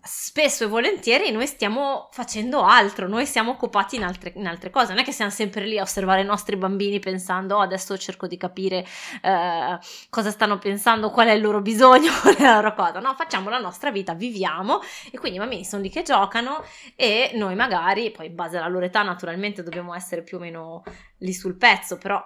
spesso 0.05 0.65
e 0.65 0.67
volentieri 0.67 1.31
noi 1.31 1.47
stiamo 1.47 2.09
facendo 2.13 2.63
altro, 2.63 3.09
noi 3.09 3.27
siamo 3.27 3.53
occupati 3.53 3.97
in 3.97 4.05
altre, 4.05 4.33
in 4.37 4.47
altre, 4.47 4.71
cose, 4.71 4.93
non 4.93 5.01
è 5.01 5.05
che 5.05 5.13
siamo 5.13 5.31
sempre 5.31 5.65
lì 5.67 5.79
a 5.79 5.83
osservare 5.83 6.21
i 6.21 6.25
nostri 6.25 6.57
bambini 6.57 6.99
pensando 6.99 7.57
oh, 7.57 7.61
adesso 7.61 7.97
cerco 7.97 8.27
di 8.27 8.37
capire 8.37 8.85
eh, 9.23 9.79
cosa 10.11 10.31
stanno 10.31 10.59
pensando, 10.59 11.11
qual 11.11 11.29
è 11.29 11.33
il 11.33 11.41
loro 11.41 11.63
bisogno, 11.63 12.13
qual 12.21 12.37
è 12.37 12.43
la 12.43 12.57
loro 12.57 12.75
cosa, 12.75 13.01
no, 13.01 13.15
facciamo 13.15 13.49
la 13.49 13.59
nostra 13.59 13.91
vita, 13.91 14.13
viviamo 14.15 14.81
e 15.11 15.19
quindi 15.19 15.39
i 15.39 15.41
bambini 15.41 15.65
sono 15.65 15.83
lì 15.83 15.89
che 15.89 16.03
giocano 16.03 16.63
e 16.97 17.31
noi 17.35 17.55
magari, 17.55 18.11
poi 18.11 18.27
in 18.27 18.35
base 18.35 18.59
alla 18.59 18.69
loro 18.69 18.85
età 18.85 19.03
naturalmente 19.03 19.63
dobbiamo 19.63 19.95
essere 19.95 20.23
più 20.23 20.37
o 20.37 20.41
meno 20.41 20.83
lì 21.19 21.33
sul 21.33 21.57
pezzo, 21.57 21.97
però 21.97 22.23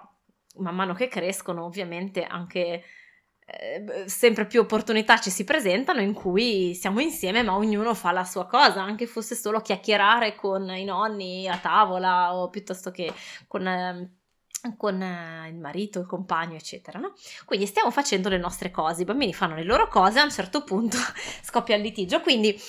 man 0.57 0.75
mano 0.75 0.93
che 0.93 1.07
crescono 1.07 1.63
ovviamente 1.63 2.23
anche 2.23 2.83
eh, 3.51 4.07
sempre 4.07 4.45
più 4.45 4.61
opportunità 4.61 5.19
ci 5.19 5.29
si 5.29 5.43
presentano 5.43 6.01
in 6.01 6.13
cui 6.13 6.73
siamo 6.75 6.99
insieme 6.99 7.43
ma 7.43 7.55
ognuno 7.55 7.93
fa 7.93 8.11
la 8.11 8.23
sua 8.23 8.45
cosa, 8.45 8.81
anche 8.81 9.07
fosse 9.07 9.35
solo 9.35 9.61
chiacchierare 9.61 10.35
con 10.35 10.69
i 10.69 10.83
nonni 10.83 11.47
a 11.47 11.57
tavola 11.57 12.35
o 12.35 12.49
piuttosto 12.49 12.91
che 12.91 13.11
con... 13.47 13.67
Eh, 13.67 14.13
con 14.75 15.01
il 15.47 15.55
marito, 15.55 15.99
il 16.01 16.05
compagno, 16.05 16.55
eccetera, 16.55 16.99
no? 16.99 17.13
Quindi 17.45 17.65
stiamo 17.65 17.91
facendo 17.91 18.27
le 18.27 18.37
nostre 18.37 18.71
cose, 18.71 19.03
i 19.03 19.05
bambini 19.05 19.33
fanno 19.33 19.55
le 19.55 19.63
loro 19.63 19.87
cose, 19.87 20.19
a 20.19 20.23
un 20.25 20.31
certo 20.31 20.65
punto 20.65 20.97
scoppia 21.41 21.77
il 21.77 21.81
litigio. 21.81 22.19
Quindi 22.19 22.59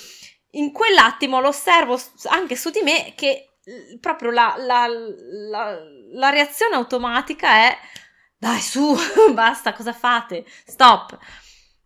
in 0.52 0.70
quell'attimo 0.70 1.40
lo 1.40 1.48
osservo 1.48 2.00
anche 2.28 2.54
su 2.54 2.70
di 2.70 2.82
me 2.82 3.12
che 3.16 3.56
proprio 4.00 4.30
la, 4.30 4.54
la, 4.56 4.86
la, 4.86 5.78
la 6.12 6.30
reazione 6.30 6.76
automatica 6.76 7.48
è 7.48 7.78
dai 8.40 8.60
su, 8.62 8.96
basta, 9.34 9.74
cosa 9.74 9.92
fate? 9.92 10.46
Stop. 10.64 11.18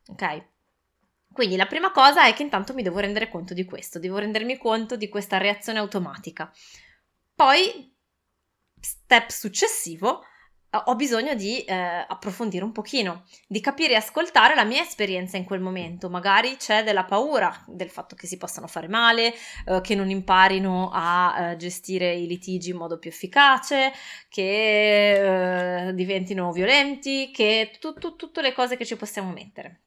Ok. 0.07 0.47
Quindi 1.33 1.57
la 1.57 1.67
prima 1.67 1.91
cosa 1.91 2.27
è 2.27 2.33
che 2.33 2.45
intanto 2.45 2.75
mi 2.75 2.83
devo 2.85 3.01
rendere 3.01 3.29
conto 3.29 3.55
di 3.55 3.65
questo, 3.65 3.99
devo 3.99 4.19
rendermi 4.19 4.57
conto 4.57 4.97
di 4.97 5.09
questa 5.09 5.37
reazione 5.37 5.81
automatica. 5.81 6.53
Poi, 7.35 7.93
step 8.81 9.31
successivo, 9.31 10.25
ho 10.85 10.95
bisogno 10.97 11.35
di 11.35 11.61
eh, 11.61 11.75
approfondire 11.75 12.65
un 12.65 12.73
pochino, 12.73 13.25
di 13.47 13.61
capire 13.61 13.93
e 13.93 13.97
ascoltare 13.97 14.55
la 14.55 14.65
mia 14.65 14.83
esperienza 14.83 15.37
in 15.37 15.45
quel 15.45 15.61
momento. 15.61 16.11
Magari 16.11 16.57
c'è 16.57 16.83
della 16.83 17.05
paura 17.05 17.65
del 17.67 17.91
fatto 17.91 18.15
che 18.15 18.27
si 18.27 18.37
possano 18.37 18.67
fare 18.67 18.89
male, 18.89 19.35
eh, 19.67 19.81
che 19.83 19.95
non 19.95 20.11
imparino 20.11 20.91
a 20.93 21.53
eh, 21.53 21.57
gestire 21.57 22.15
i 22.15 22.27
litigi 22.27 22.71
in 22.71 22.77
modo 22.77 22.99
più 22.99 23.11
efficace, 23.11 23.93
che 24.29 25.89
eh, 25.89 25.95
diventino 25.95 26.53
violenti, 26.53 27.31
che 27.31 27.71
tu, 27.79 27.95
tu, 27.95 28.17
tutte 28.17 28.43
le 28.43 28.53
cose 28.53 28.77
che 28.77 28.85
ci 28.85 28.97
possiamo 28.97 29.31
mettere 29.33 29.84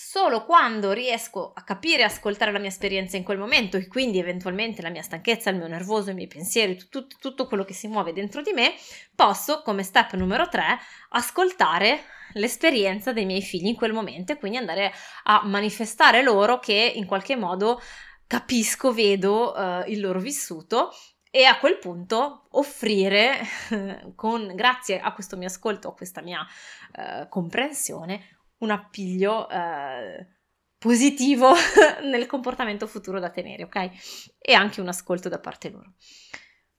solo 0.00 0.44
quando 0.44 0.92
riesco 0.92 1.50
a 1.52 1.64
capire 1.64 2.02
e 2.02 2.04
ascoltare 2.04 2.52
la 2.52 2.60
mia 2.60 2.68
esperienza 2.68 3.16
in 3.16 3.24
quel 3.24 3.36
momento 3.36 3.76
e 3.76 3.88
quindi 3.88 4.20
eventualmente 4.20 4.80
la 4.80 4.90
mia 4.90 5.02
stanchezza, 5.02 5.50
il 5.50 5.56
mio 5.56 5.66
nervoso, 5.66 6.10
i 6.10 6.14
miei 6.14 6.28
pensieri, 6.28 6.76
tutto, 6.76 7.08
tutto 7.18 7.48
quello 7.48 7.64
che 7.64 7.74
si 7.74 7.88
muove 7.88 8.12
dentro 8.12 8.40
di 8.40 8.52
me, 8.52 8.74
posso, 9.16 9.60
come 9.62 9.82
step 9.82 10.12
numero 10.12 10.48
3, 10.48 10.78
ascoltare 11.10 12.04
l'esperienza 12.34 13.12
dei 13.12 13.24
miei 13.24 13.42
figli 13.42 13.66
in 13.66 13.74
quel 13.74 13.92
momento 13.92 14.30
e 14.30 14.38
quindi 14.38 14.58
andare 14.58 14.92
a 15.24 15.42
manifestare 15.44 16.22
loro 16.22 16.60
che 16.60 16.92
in 16.94 17.04
qualche 17.04 17.34
modo 17.34 17.82
capisco, 18.28 18.92
vedo 18.92 19.52
uh, 19.52 19.90
il 19.90 19.98
loro 19.98 20.20
vissuto 20.20 20.92
e 21.28 21.42
a 21.44 21.58
quel 21.58 21.76
punto 21.78 22.46
offrire, 22.52 23.40
con, 24.14 24.52
grazie 24.54 25.00
a 25.00 25.12
questo 25.12 25.36
mio 25.36 25.48
ascolto, 25.48 25.88
a 25.88 25.94
questa 25.94 26.22
mia 26.22 26.46
uh, 26.96 27.28
comprensione, 27.28 28.37
un 28.58 28.70
appiglio 28.70 29.48
eh, 29.48 30.26
positivo 30.78 31.52
nel 32.02 32.26
comportamento 32.26 32.86
futuro 32.86 33.20
da 33.20 33.30
tenere, 33.30 33.64
ok? 33.64 33.90
E 34.38 34.54
anche 34.54 34.80
un 34.80 34.88
ascolto 34.88 35.28
da 35.28 35.38
parte 35.38 35.70
loro. 35.70 35.94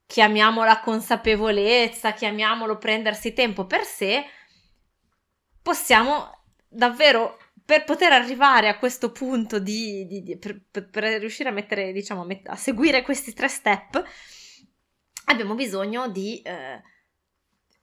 Chiamiamola 0.06 0.80
consapevolezza, 0.80 2.14
chiamiamolo 2.14 2.78
prendersi 2.78 3.34
tempo 3.34 3.66
per 3.66 3.84
sé, 3.84 4.26
possiamo 5.62 6.44
davvero 6.68 7.38
per 7.64 7.84
poter 7.84 8.12
arrivare 8.12 8.68
a 8.68 8.80
questo 8.80 9.12
punto 9.12 9.60
di, 9.60 10.08
di, 10.08 10.24
di 10.24 10.38
per, 10.40 10.60
per, 10.90 11.04
riuscire 11.20 11.50
a 11.50 11.52
mettere, 11.52 11.92
diciamo, 11.92 12.26
a 12.46 12.56
seguire 12.56 13.04
questi 13.04 13.34
tre 13.34 13.48
step, 13.48 14.04
abbiamo 15.26 15.54
bisogno 15.54 16.10
di 16.10 16.42
eh, 16.42 16.82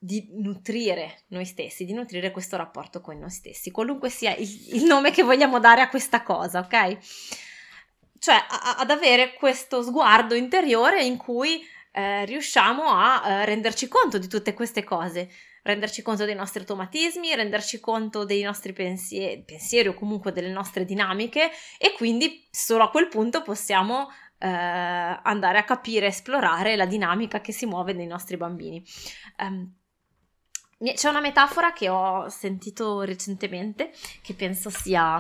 di 0.06 0.28
nutrire 0.34 1.24
noi 1.28 1.44
stessi, 1.44 1.84
di 1.84 1.92
nutrire 1.92 2.30
questo 2.30 2.56
rapporto 2.56 3.00
con 3.00 3.18
noi 3.18 3.30
stessi, 3.30 3.72
qualunque 3.72 4.08
sia 4.08 4.34
il, 4.36 4.76
il 4.76 4.84
nome 4.84 5.10
che 5.10 5.24
vogliamo 5.24 5.58
dare 5.58 5.80
a 5.80 5.88
questa 5.88 6.22
cosa, 6.22 6.60
ok? 6.60 6.98
Cioè 8.18 8.36
a, 8.36 8.76
ad 8.78 8.90
avere 8.90 9.34
questo 9.34 9.82
sguardo 9.82 10.36
interiore 10.36 11.02
in 11.04 11.16
cui 11.16 11.60
eh, 11.90 12.24
riusciamo 12.24 12.84
a 12.84 13.22
eh, 13.24 13.44
renderci 13.46 13.88
conto 13.88 14.18
di 14.18 14.28
tutte 14.28 14.54
queste 14.54 14.84
cose, 14.84 15.28
renderci 15.64 16.02
conto 16.02 16.24
dei 16.24 16.36
nostri 16.36 16.60
automatismi, 16.60 17.34
renderci 17.34 17.80
conto 17.80 18.24
dei 18.24 18.42
nostri 18.42 18.72
pensieri, 18.72 19.42
pensieri 19.44 19.88
o 19.88 19.94
comunque 19.94 20.30
delle 20.30 20.52
nostre 20.52 20.84
dinamiche 20.84 21.50
e 21.78 21.92
quindi 21.96 22.46
solo 22.48 22.84
a 22.84 22.90
quel 22.90 23.08
punto 23.08 23.42
possiamo 23.42 24.08
eh, 24.38 24.46
andare 24.46 25.58
a 25.58 25.64
capire, 25.64 26.06
esplorare 26.06 26.76
la 26.76 26.86
dinamica 26.86 27.40
che 27.40 27.50
si 27.50 27.66
muove 27.66 27.92
nei 27.92 28.06
nostri 28.06 28.36
bambini. 28.36 28.80
Um, 29.38 29.74
c'è 30.78 31.08
una 31.08 31.20
metafora 31.20 31.72
che 31.72 31.88
ho 31.88 32.28
sentito 32.28 33.02
recentemente 33.02 33.92
che 34.22 34.34
penso 34.34 34.68
sia 34.70 35.18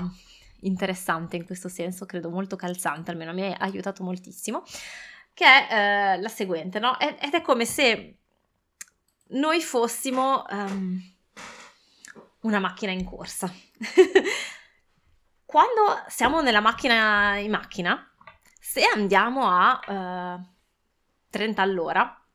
interessante 0.60 1.36
in 1.36 1.44
questo 1.44 1.68
senso, 1.68 2.06
credo 2.06 2.30
molto 2.30 2.56
calzante, 2.56 3.10
almeno 3.10 3.32
mi 3.32 3.46
ha 3.46 3.56
aiutato 3.58 4.02
moltissimo, 4.02 4.64
che 5.32 5.44
è 5.44 5.68
eh, 5.70 6.20
la 6.20 6.28
seguente, 6.28 6.78
no? 6.78 6.98
Ed 6.98 7.32
è 7.32 7.40
come 7.40 7.64
se 7.64 8.18
noi 9.28 9.60
fossimo 9.60 10.44
um, 10.48 11.00
una 12.40 12.58
macchina 12.58 12.92
in 12.92 13.04
corsa. 13.04 13.52
Quando 15.44 16.02
siamo 16.08 16.42
nella 16.42 16.60
macchina 16.60 17.36
in 17.36 17.50
macchina, 17.50 18.10
se 18.58 18.82
andiamo 18.84 19.48
a 19.48 19.80
uh, 19.86 20.40
eh, 20.40 20.46
30 21.30 21.62
all'ora, 21.62 22.26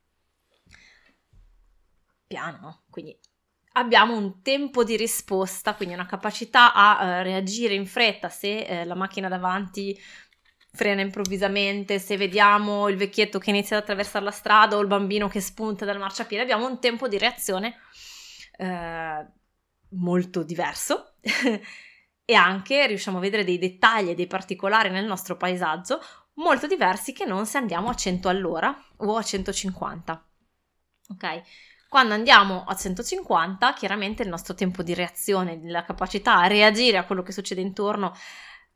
piano, 2.28 2.81
quindi 2.92 3.18
abbiamo 3.74 4.16
un 4.16 4.42
tempo 4.42 4.84
di 4.84 4.96
risposta, 4.96 5.74
quindi 5.74 5.96
una 5.96 6.06
capacità 6.06 6.74
a 6.74 7.20
uh, 7.20 7.24
reagire 7.24 7.74
in 7.74 7.88
fretta 7.88 8.30
se 8.30 8.68
uh, 8.84 8.88
la 8.88 8.96
macchina 8.96 9.28
davanti 9.28 10.00
frena 10.74 11.02
improvvisamente, 11.02 12.00
se 12.00 12.16
vediamo 12.16 12.88
il 12.88 12.96
vecchietto 12.96 13.40
che 13.40 13.50
inizia 13.50 13.76
ad 13.76 13.84
attraversare 13.84 14.24
la 14.24 14.32
strada 14.32 14.78
o 14.78 14.82
il 14.82 14.88
bambino 14.88 15.28
che 15.28 15.42
spunta 15.42 15.84
dal 15.84 15.98
marciapiede, 15.98 16.44
abbiamo 16.44 16.68
un 16.68 16.80
tempo 16.80 17.08
di 17.08 17.18
reazione 17.18 17.76
uh, 18.60 19.26
molto 20.00 20.44
diverso 20.44 21.16
e 22.24 22.34
anche 22.34 22.88
riusciamo 22.88 23.18
a 23.18 23.22
vedere 23.22 23.44
dei 23.44 23.58
dettagli 23.58 24.10
e 24.10 24.16
dei 24.16 24.28
particolari 24.28 24.90
nel 24.90 25.06
nostro 25.06 25.36
paesaggio 25.36 26.00
molto 26.36 26.68
diversi 26.68 27.12
che 27.12 27.26
non 27.26 27.46
se 27.46 27.58
andiamo 27.58 27.90
a 27.90 27.96
100 27.96 28.30
all'ora 28.30 28.76
o 28.98 29.18
a 29.18 29.24
150. 29.24 30.26
Ok? 31.10 31.42
Quando 31.92 32.14
andiamo 32.14 32.64
a 32.66 32.74
150, 32.74 33.74
chiaramente 33.74 34.24
il 34.24 34.30
nostro 34.30 34.54
tempo 34.54 34.82
di 34.82 34.94
reazione, 34.94 35.60
la 35.66 35.84
capacità 35.84 36.38
a 36.38 36.48
reagire 36.48 36.98
a 36.98 37.04
quello 37.04 37.22
che 37.22 37.34
succede 37.34 37.60
intorno, 37.60 38.16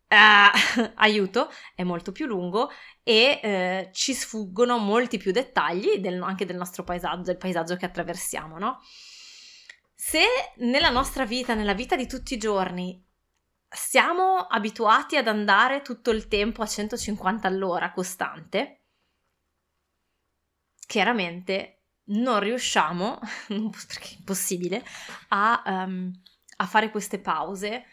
eh, 0.10 0.17
aiuto, 0.95 1.50
è 1.75 1.84
molto 1.84 2.12
più 2.12 2.25
lungo 2.25 2.69
e 3.03 3.39
eh, 3.41 3.89
ci 3.93 4.13
sfuggono 4.13 4.77
molti 4.79 5.17
più 5.17 5.31
dettagli 5.31 6.00
del, 6.00 6.22
anche 6.22 6.45
del 6.45 6.57
nostro 6.57 6.84
paesaggio, 6.84 7.22
del 7.22 7.38
paesaggio 7.38 7.77
che 7.77 7.86
attraversiamo, 7.86 8.57
no? 8.60 8.81
Se 9.95 10.25
nella 10.57 10.89
nostra 10.89 11.24
vita, 11.25 11.53
nella 11.53 11.74
vita 11.74 11.95
di 11.95 12.07
tutti 12.07 12.34
i 12.34 12.38
giorni, 12.38 13.01
siamo 13.69 14.39
abituati 14.39 15.15
ad 15.15 15.29
andare 15.29 15.81
tutto 15.84 16.12
il 16.12 16.27
tempo 16.27 16.62
a 16.62 16.67
150 16.67 17.48
all'ora 17.48 17.93
costante, 17.93 18.81
chiaramente 20.86 21.75
non 22.07 22.39
riusciamo, 22.39 23.19
perché 23.47 24.09
è 24.09 24.17
impossibile, 24.19 24.83
a, 25.29 25.63
um, 25.65 26.12
a 26.57 26.65
fare 26.65 26.89
queste 26.89 27.19
pause 27.19 27.85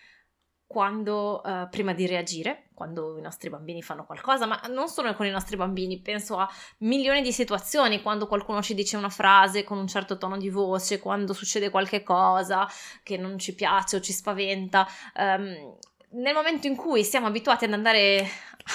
quando, 0.66 1.42
uh, 1.45 1.69
prima 1.69 1.92
di 1.92 2.07
reagire, 2.07 2.71
quando 2.73 3.19
i 3.19 3.21
nostri 3.21 3.50
bambini 3.50 3.83
fanno 3.83 4.07
qualcosa, 4.07 4.47
ma 4.47 4.59
non 4.71 4.88
solo 4.88 5.12
con 5.14 5.26
i 5.26 5.31
nostri 5.31 5.57
bambini, 5.57 6.00
penso 6.00 6.37
a 6.37 6.50
milioni 6.78 7.21
di 7.21 7.31
situazioni, 7.31 8.00
quando 8.00 8.26
qualcuno 8.26 8.62
ci 8.62 8.73
dice 8.73 8.97
una 8.97 9.11
frase 9.11 9.64
con 9.64 9.76
un 9.76 9.87
certo 9.87 10.16
tono 10.16 10.38
di 10.38 10.49
voce, 10.49 10.99
quando 10.99 11.35
succede 11.35 11.69
qualche 11.69 12.02
cosa 12.02 12.66
che 13.02 13.19
non 13.19 13.38
ci 13.38 13.54
piace 13.54 13.97
o 13.97 14.00
ci 14.00 14.12
spaventa. 14.12 14.88
Um, 15.14 15.76
nel 16.14 16.35
momento 16.35 16.66
in 16.66 16.76
cui 16.76 17.04
siamo 17.04 17.26
abituati 17.26 17.66
ad 17.66 17.75
andare 17.75 18.26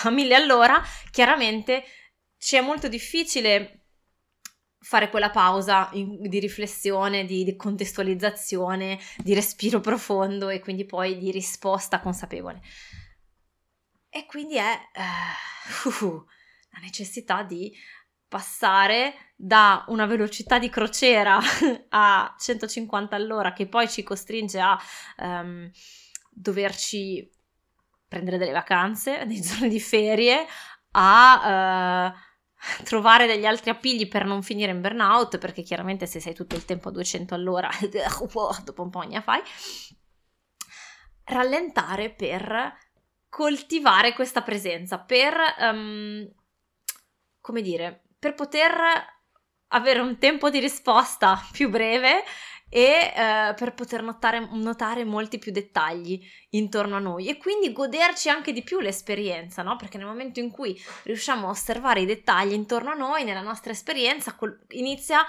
a 0.04 0.12
mille 0.12 0.36
all'ora, 0.36 0.80
chiaramente 1.10 1.84
ci 2.38 2.56
è 2.58 2.62
molto 2.62 2.88
difficile 2.88 3.87
fare 4.88 5.10
quella 5.10 5.32
pausa 5.32 5.90
in, 5.92 6.30
di 6.30 6.40
riflessione, 6.40 7.26
di, 7.26 7.44
di, 7.44 7.58
contestualizzazione, 7.58 8.98
di 9.18 9.34
respiro 9.34 9.82
profondo 9.82 10.48
e 10.48 10.62
quindi 10.62 10.86
poi 10.86 11.18
di 11.18 11.30
risposta 11.30 12.00
consapevole. 12.00 12.62
e 14.10 14.26
quindi 14.26 14.56
è 14.56 14.80
uh, 15.84 15.90
uh, 16.06 16.26
la 16.70 16.80
necessità 16.80 17.44
di 17.44 17.70
passare 18.30 19.34
da 19.36 19.84
una 19.90 20.06
velocità 20.06 20.58
di 20.58 20.70
crociera 20.70 21.38
a 21.90 22.34
150 22.40 23.14
all'ora 23.14 23.52
che 23.52 23.68
poi 23.68 23.90
ci 23.90 24.04
costringe 24.04 24.58
a 24.62 24.80
um, 25.18 25.70
doverci 26.32 27.30
prendere 28.08 28.38
delle 28.38 28.54
vacanze 28.54 29.24
nei 29.28 29.42
giorni 29.42 29.68
di 29.68 29.82
ferie 29.82 30.46
a 30.92 32.14
uh, 32.14 32.27
trovare 32.84 33.28
degli 33.28 33.46
altri 33.46 33.70
appigli 33.70 34.08
per 34.08 34.26
non 34.26 34.42
finire 34.42 34.72
in 34.72 34.82
burnout 34.82 35.38
perché 35.38 35.62
chiaramente 35.62 36.06
se 36.06 36.20
sei 36.20 36.34
tutto 36.34 36.56
il 36.56 36.66
tempo 36.66 36.90
a 36.90 36.92
200 36.92 37.34
all'ora 37.34 37.70
dopo 38.64 38.82
un 38.82 38.90
po' 38.90 39.02
ne 39.02 39.22
fai. 39.22 39.42
Rallentare 41.24 42.10
per 42.12 42.76
coltivare 43.30 44.14
questa 44.14 44.42
presenza 44.42 45.00
per 45.00 45.36
um, 45.60 46.28
come 47.42 47.62
dire 47.62 48.04
per 48.18 48.34
poter 48.34 48.74
avere 49.68 50.00
un 50.00 50.18
tempo 50.18 50.50
di 50.50 50.60
risposta 50.60 51.40
più 51.52 51.70
breve 51.70 52.24
e 52.70 53.14
eh, 53.16 53.54
per 53.56 53.74
poter 53.74 54.04
notare, 54.04 54.48
notare, 54.52 55.06
molti 55.06 55.38
più 55.38 55.52
dettagli 55.52 56.22
intorno 56.50 56.98
a 56.98 57.00
noi 57.00 57.28
e 57.28 57.38
quindi 57.38 57.72
goderci 57.72 58.30
anche 58.30 58.52
di 58.52 58.64
più 58.64 58.80
l'esperienza, 58.80 59.62
no? 59.62 59.76
Perché 59.78 59.98
nel 59.98 60.08
momento 60.08 60.40
in 60.40 60.52
cui 60.52 60.80
riusciamo 61.04 61.48
a 61.48 61.52
osservare 61.52 62.02
i 62.02 62.06
dettagli 62.06 62.54
intorno 62.54 62.92
a 62.92 62.96
noi, 62.96 63.24
nella 63.24 63.42
nostra 63.42 63.72
esperienza, 63.72 64.36
inizia 64.70 65.26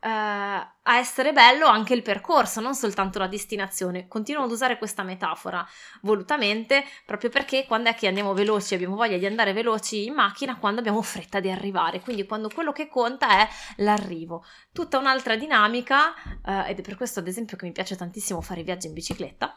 eh, 0.00 0.08
a 0.08 0.96
essere 0.96 1.32
bello 1.32 1.66
anche 1.66 1.94
il 1.94 2.02
percorso, 2.02 2.60
non 2.60 2.74
soltanto 2.74 3.18
la 3.18 3.26
destinazione. 3.26 4.06
Continuo 4.08 4.44
ad 4.44 4.50
usare 4.50 4.78
questa 4.78 5.02
metafora 5.02 5.66
volutamente 6.02 6.84
proprio 7.04 7.30
perché 7.30 7.66
quando 7.66 7.90
è 7.90 7.94
che 7.94 8.06
andiamo 8.06 8.32
veloci, 8.32 8.74
abbiamo 8.74 8.96
voglia 8.96 9.18
di 9.18 9.26
andare 9.26 9.52
veloci 9.52 10.06
in 10.06 10.14
macchina 10.14 10.56
quando 10.58 10.80
abbiamo 10.80 11.02
fretta 11.02 11.40
di 11.40 11.50
arrivare, 11.50 12.00
quindi 12.00 12.26
quando 12.26 12.48
quello 12.48 12.72
che 12.72 12.88
conta 12.88 13.40
è 13.40 13.48
l'arrivo. 13.76 14.44
Tutta 14.72 14.98
un'altra 14.98 15.36
dinamica, 15.36 16.14
eh, 16.44 16.70
ed 16.70 16.78
è 16.78 16.82
per 16.82 16.96
questo 16.96 17.20
ad 17.20 17.28
esempio 17.28 17.56
che 17.56 17.66
mi 17.66 17.72
piace 17.72 17.96
tantissimo 17.96 18.40
fare 18.40 18.60
i 18.60 18.64
viaggi 18.64 18.86
in 18.86 18.92
bicicletta, 18.92 19.54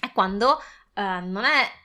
è 0.00 0.12
quando 0.12 0.58
eh, 0.94 1.20
non 1.20 1.44
è 1.44 1.80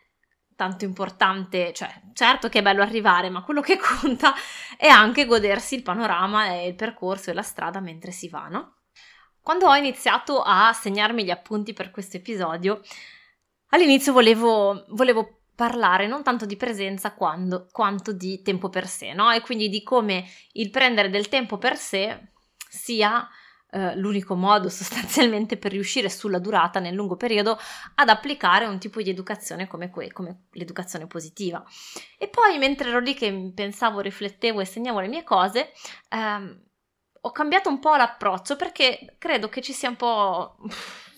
tanto 0.57 0.85
importante, 0.85 1.71
cioè 1.71 1.89
certo 2.13 2.49
che 2.49 2.59
è 2.59 2.61
bello 2.63 2.81
arrivare, 2.81 3.29
ma 3.29 3.43
quello 3.43 3.61
che 3.61 3.77
conta 3.79 4.33
è 4.75 4.87
anche 4.87 5.25
godersi 5.25 5.75
il 5.75 5.83
panorama 5.83 6.47
e 6.47 6.67
il 6.67 6.75
percorso 6.75 7.29
e 7.29 7.33
la 7.33 7.43
strada 7.43 7.79
mentre 7.79 8.11
si 8.11 8.27
va, 8.27 8.47
no? 8.47 8.79
Quando 9.39 9.67
ho 9.67 9.75
iniziato 9.75 10.41
a 10.41 10.73
segnarmi 10.73 11.23
gli 11.23 11.29
appunti 11.29 11.71
per 11.71 11.91
questo 11.91 12.17
episodio, 12.17 12.81
all'inizio 13.69 14.11
volevo, 14.11 14.83
volevo 14.89 15.43
parlare 15.55 16.07
non 16.07 16.23
tanto 16.23 16.45
di 16.45 16.57
presenza 16.57 17.13
quando, 17.13 17.67
quanto 17.71 18.11
di 18.11 18.41
tempo 18.41 18.69
per 18.69 18.87
sé, 18.87 19.13
no? 19.13 19.31
E 19.31 19.41
quindi 19.41 19.69
di 19.69 19.83
come 19.83 20.27
il 20.53 20.71
prendere 20.71 21.09
del 21.09 21.29
tempo 21.29 21.57
per 21.57 21.77
sé 21.77 22.31
sia 22.67 23.29
eh, 23.77 23.95
l'unico 23.95 24.33
modo 24.35 24.69
sostanzialmente 24.69 25.55
per 25.55 25.71
riuscire 25.71 26.09
sulla 26.09 26.39
durata 26.39 26.79
nel 26.79 26.95
lungo 26.95 27.15
periodo 27.15 27.59
ad 27.95 28.09
applicare 28.09 28.65
un 28.65 28.79
tipo 28.79 29.01
di 29.01 29.11
educazione 29.11 29.67
come, 29.67 29.91
que- 29.91 30.11
come 30.11 30.45
l'educazione 30.53 31.05
positiva. 31.05 31.63
E 32.17 32.27
poi 32.27 32.57
mentre 32.57 32.89
ero 32.89 32.99
lì 32.99 33.13
che 33.13 33.51
pensavo, 33.53 33.99
riflettevo 33.99 34.61
e 34.61 34.65
segnavo 34.65 34.99
le 34.99 35.07
mie 35.07 35.23
cose, 35.23 35.71
ehm, 36.09 36.61
ho 37.21 37.31
cambiato 37.31 37.69
un 37.69 37.79
po' 37.79 37.95
l'approccio 37.95 38.55
perché 38.55 39.15
credo 39.19 39.47
che 39.49 39.61
ci 39.61 39.73
sia 39.73 39.89
un 39.89 39.95
po' 39.95 40.57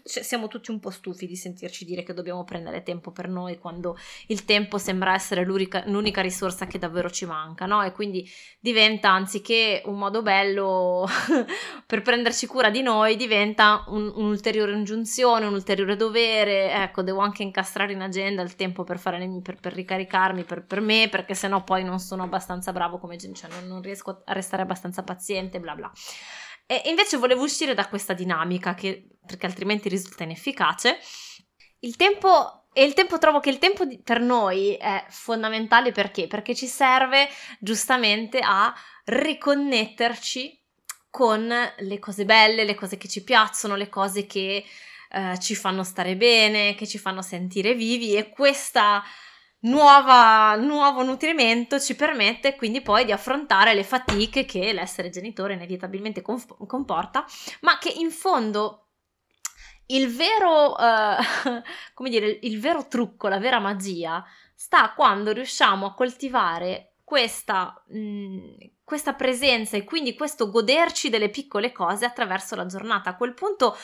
siamo 0.10 0.48
tutti 0.48 0.72
un 0.72 0.80
po' 0.80 0.90
stufi 0.90 1.28
di 1.28 1.36
sentirci 1.36 1.86
dire 1.86 2.04
che 2.04 2.14
dobbiamo 2.14 2.44
prendere 2.44 2.82
tempo 2.82 3.12
per 3.12 3.30
noi 3.30 3.58
quando 3.60 3.98
il 4.28 4.44
tempo 4.44 4.78
sembra 4.78 5.14
essere 5.14 5.44
l'unica, 5.44 5.84
risorsa 6.22 6.66
che 6.66 6.80
davvero 6.80 7.10
ci 7.10 7.26
manca, 7.26 7.66
no? 7.66 7.84
E 7.84 7.92
quindi 7.92 8.28
diventa, 8.60 9.12
anziché 9.12 9.84
un 9.86 9.98
modo 9.98 10.22
bello 10.22 11.08
per 11.86 12.02
prenderci 12.02 12.48
cura 12.48 12.70
di 12.70 12.82
noi, 12.82 13.16
diventa 13.16 13.84
un, 13.88 14.12
un'ulteriore 14.16 14.74
ingiunzione, 14.74 15.46
un 15.46 15.54
ulteriore 15.54 15.96
dovere. 15.96 16.72
Ecco, 16.72 17.04
devo 17.04 17.20
anche 17.20 17.44
incastrare 17.44 17.94
in 17.94 18.02
agenda 18.02 18.42
il 18.42 18.56
tempo 18.56 18.84
per, 18.84 18.98
fare 18.98 19.18
per, 19.44 19.60
per 19.60 19.74
ricaricarmi 19.74 20.44
per, 20.44 20.66
per, 20.66 20.82
me, 20.82 21.08
perché 21.10 21.36
sennò 21.36 21.64
poi 21.64 21.84
non 21.84 22.00
sono 22.00 22.24
abbastanza 22.24 22.72
bravo 22.72 22.98
come 22.98 23.16
gente, 23.16 23.40
cioè 23.40 23.50
non, 23.52 23.68
non 23.68 23.82
riesco 23.82 24.24
a 24.26 24.34
restare 24.34 24.64
abbastanza 24.64 25.04
paziente, 25.04 25.60
bla 25.60 25.76
bla. 25.76 25.92
E 26.72 26.84
invece 26.86 27.18
volevo 27.18 27.42
uscire 27.42 27.74
da 27.74 27.88
questa 27.88 28.14
dinamica 28.14 28.76
che, 28.76 29.08
perché 29.26 29.48
altrimenti 29.48 29.90
risulta 29.90 30.24
inefficace. 30.24 31.00
Il 31.80 31.96
tempo 31.96 32.68
e 32.74 32.84
il 32.84 32.94
tempo 32.94 33.18
trovo 33.18 33.40
che 33.40 33.50
il 33.50 33.58
tempo 33.58 33.86
di, 33.86 34.00
per 34.00 34.22
noi 34.22 34.76
è 34.76 35.04
fondamentale 35.10 35.92
perché? 35.92 36.28
Perché 36.28 36.54
ci 36.54 36.68
serve 36.68 37.28
giustamente 37.60 38.40
a 38.40 38.72
riconnetterci 39.06 40.64
con 41.10 41.52
le 41.78 41.98
cose 41.98 42.26
belle, 42.26 42.66
le 42.66 42.76
cose 42.76 42.98
che 42.98 43.08
ci 43.08 43.24
piacciono, 43.24 43.76
le 43.76 43.90
cose 43.90 44.28
che 44.28 44.64
eh, 45.10 45.40
ci 45.40 45.56
fanno 45.56 45.84
stare 45.84 46.16
bene, 46.16 46.76
che 46.76 46.86
ci 46.86 47.00
fanno 47.00 47.24
sentire 47.24 47.74
vivi 47.74 48.16
e 48.16 48.30
questa 48.30 49.04
nuova, 49.62 50.56
nuovo 50.56 51.04
nutrimento 51.04 51.80
ci 51.80 51.96
permette 51.96 52.56
quindi 52.56 52.82
poi 52.82 53.06
di 53.06 53.12
affrontare 53.12 53.74
le 53.74 53.84
fatiche 53.84 54.46
che 54.46 54.72
l'essere 54.72 55.10
genitore 55.10 55.54
inevitabilmente 55.54 56.22
conf- 56.22 56.66
comporta, 56.66 57.26
ma 57.62 57.78
che 57.78 57.90
in 57.90 58.12
fondo 58.12 58.86
il 59.88 60.14
vero, 60.16 60.72
uh, 60.72 61.62
come 61.94 62.10
dire, 62.10 62.40
il 62.42 62.60
vero 62.60 62.88
trucco, 62.88 63.28
la 63.28 63.40
vera 63.40 63.60
magia 63.60 64.24
sta 64.54 64.94
quando 64.94 65.32
riusciamo 65.32 65.86
a 65.86 65.94
coltivare 65.94 66.94
questa, 67.04 67.82
mh, 67.88 68.56
questa 68.84 69.14
presenza 69.14 69.78
e 69.78 69.84
quindi 69.84 70.16
questo 70.16 70.52
goderci 70.52 71.10
delle 71.10 71.30
piccole 71.30 71.72
cose 71.72 72.06
attraverso 72.06 72.56
la 72.56 72.68
giornata. 72.68 73.10
A 73.10 73.16
quel 73.16 73.34
punto 73.34 73.76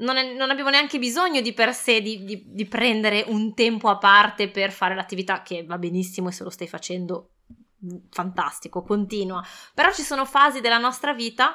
non, 0.00 0.16
è, 0.16 0.34
non, 0.34 0.50
abbiamo 0.50 0.70
neanche 0.70 0.98
bisogno 0.98 1.40
di 1.40 1.52
per 1.52 1.72
sé 1.72 2.00
di, 2.00 2.24
di, 2.24 2.42
di, 2.46 2.66
prendere 2.66 3.24
un 3.28 3.54
tempo 3.54 3.88
a 3.88 3.98
parte 3.98 4.50
per 4.50 4.72
fare 4.72 4.94
l'attività 4.94 5.42
che 5.42 5.64
va 5.64 5.78
benissimo 5.78 6.28
e 6.28 6.32
se 6.32 6.44
lo 6.44 6.50
stai 6.50 6.68
facendo 6.68 7.30
fantastico, 8.10 8.82
continua. 8.82 9.42
Però 9.74 9.92
ci 9.92 10.02
sono 10.02 10.24
fasi 10.24 10.60
della 10.60 10.78
nostra 10.78 11.14
vita 11.14 11.54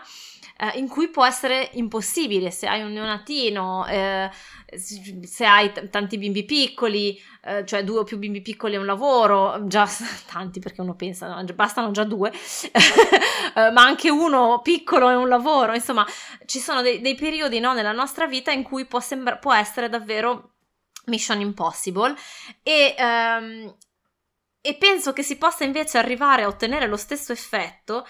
eh, 0.57 0.77
in 0.79 0.87
cui 0.87 1.09
può 1.09 1.25
essere 1.25 1.69
impossibile 1.73 2.49
se 2.49 2.67
hai 2.67 2.81
un 2.81 2.93
neonatino, 2.93 3.85
eh, 3.87 4.29
se 4.75 5.45
hai 5.45 5.71
t- 5.71 5.89
tanti 5.89 6.17
bimbi 6.17 6.45
piccoli, 6.45 7.21
eh, 7.43 7.65
cioè 7.65 7.83
due 7.83 7.99
o 7.99 8.03
più 8.03 8.17
bimbi 8.17 8.41
piccoli 8.41 8.75
è 8.75 8.77
un 8.77 8.85
lavoro, 8.85 9.67
già 9.67 9.85
tanti 10.31 10.59
perché 10.59 10.81
uno 10.81 10.95
pensa, 10.95 11.27
no, 11.27 11.43
bastano 11.53 11.91
già 11.91 12.05
due, 12.05 12.31
eh, 12.71 13.71
ma 13.71 13.81
anche 13.83 14.09
uno 14.09 14.61
piccolo 14.61 15.09
è 15.09 15.15
un 15.15 15.27
lavoro, 15.27 15.73
insomma 15.73 16.05
ci 16.45 16.59
sono 16.59 16.81
dei, 16.81 17.01
dei 17.01 17.15
periodi 17.15 17.59
no, 17.59 17.73
nella 17.73 17.91
nostra 17.91 18.25
vita 18.25 18.51
in 18.51 18.63
cui 18.63 18.85
può, 18.85 19.01
sembra- 19.01 19.37
può 19.37 19.53
essere 19.53 19.89
davvero 19.89 20.51
mission 21.05 21.39
impossible 21.41 22.15
e, 22.63 22.95
um, 22.97 23.75
e 24.61 24.75
penso 24.75 25.13
che 25.13 25.21
si 25.21 25.37
possa 25.37 25.63
invece 25.63 25.97
arrivare 25.97 26.43
a 26.43 26.47
ottenere 26.47 26.87
lo 26.87 26.97
stesso 26.97 27.31
effetto 27.31 28.07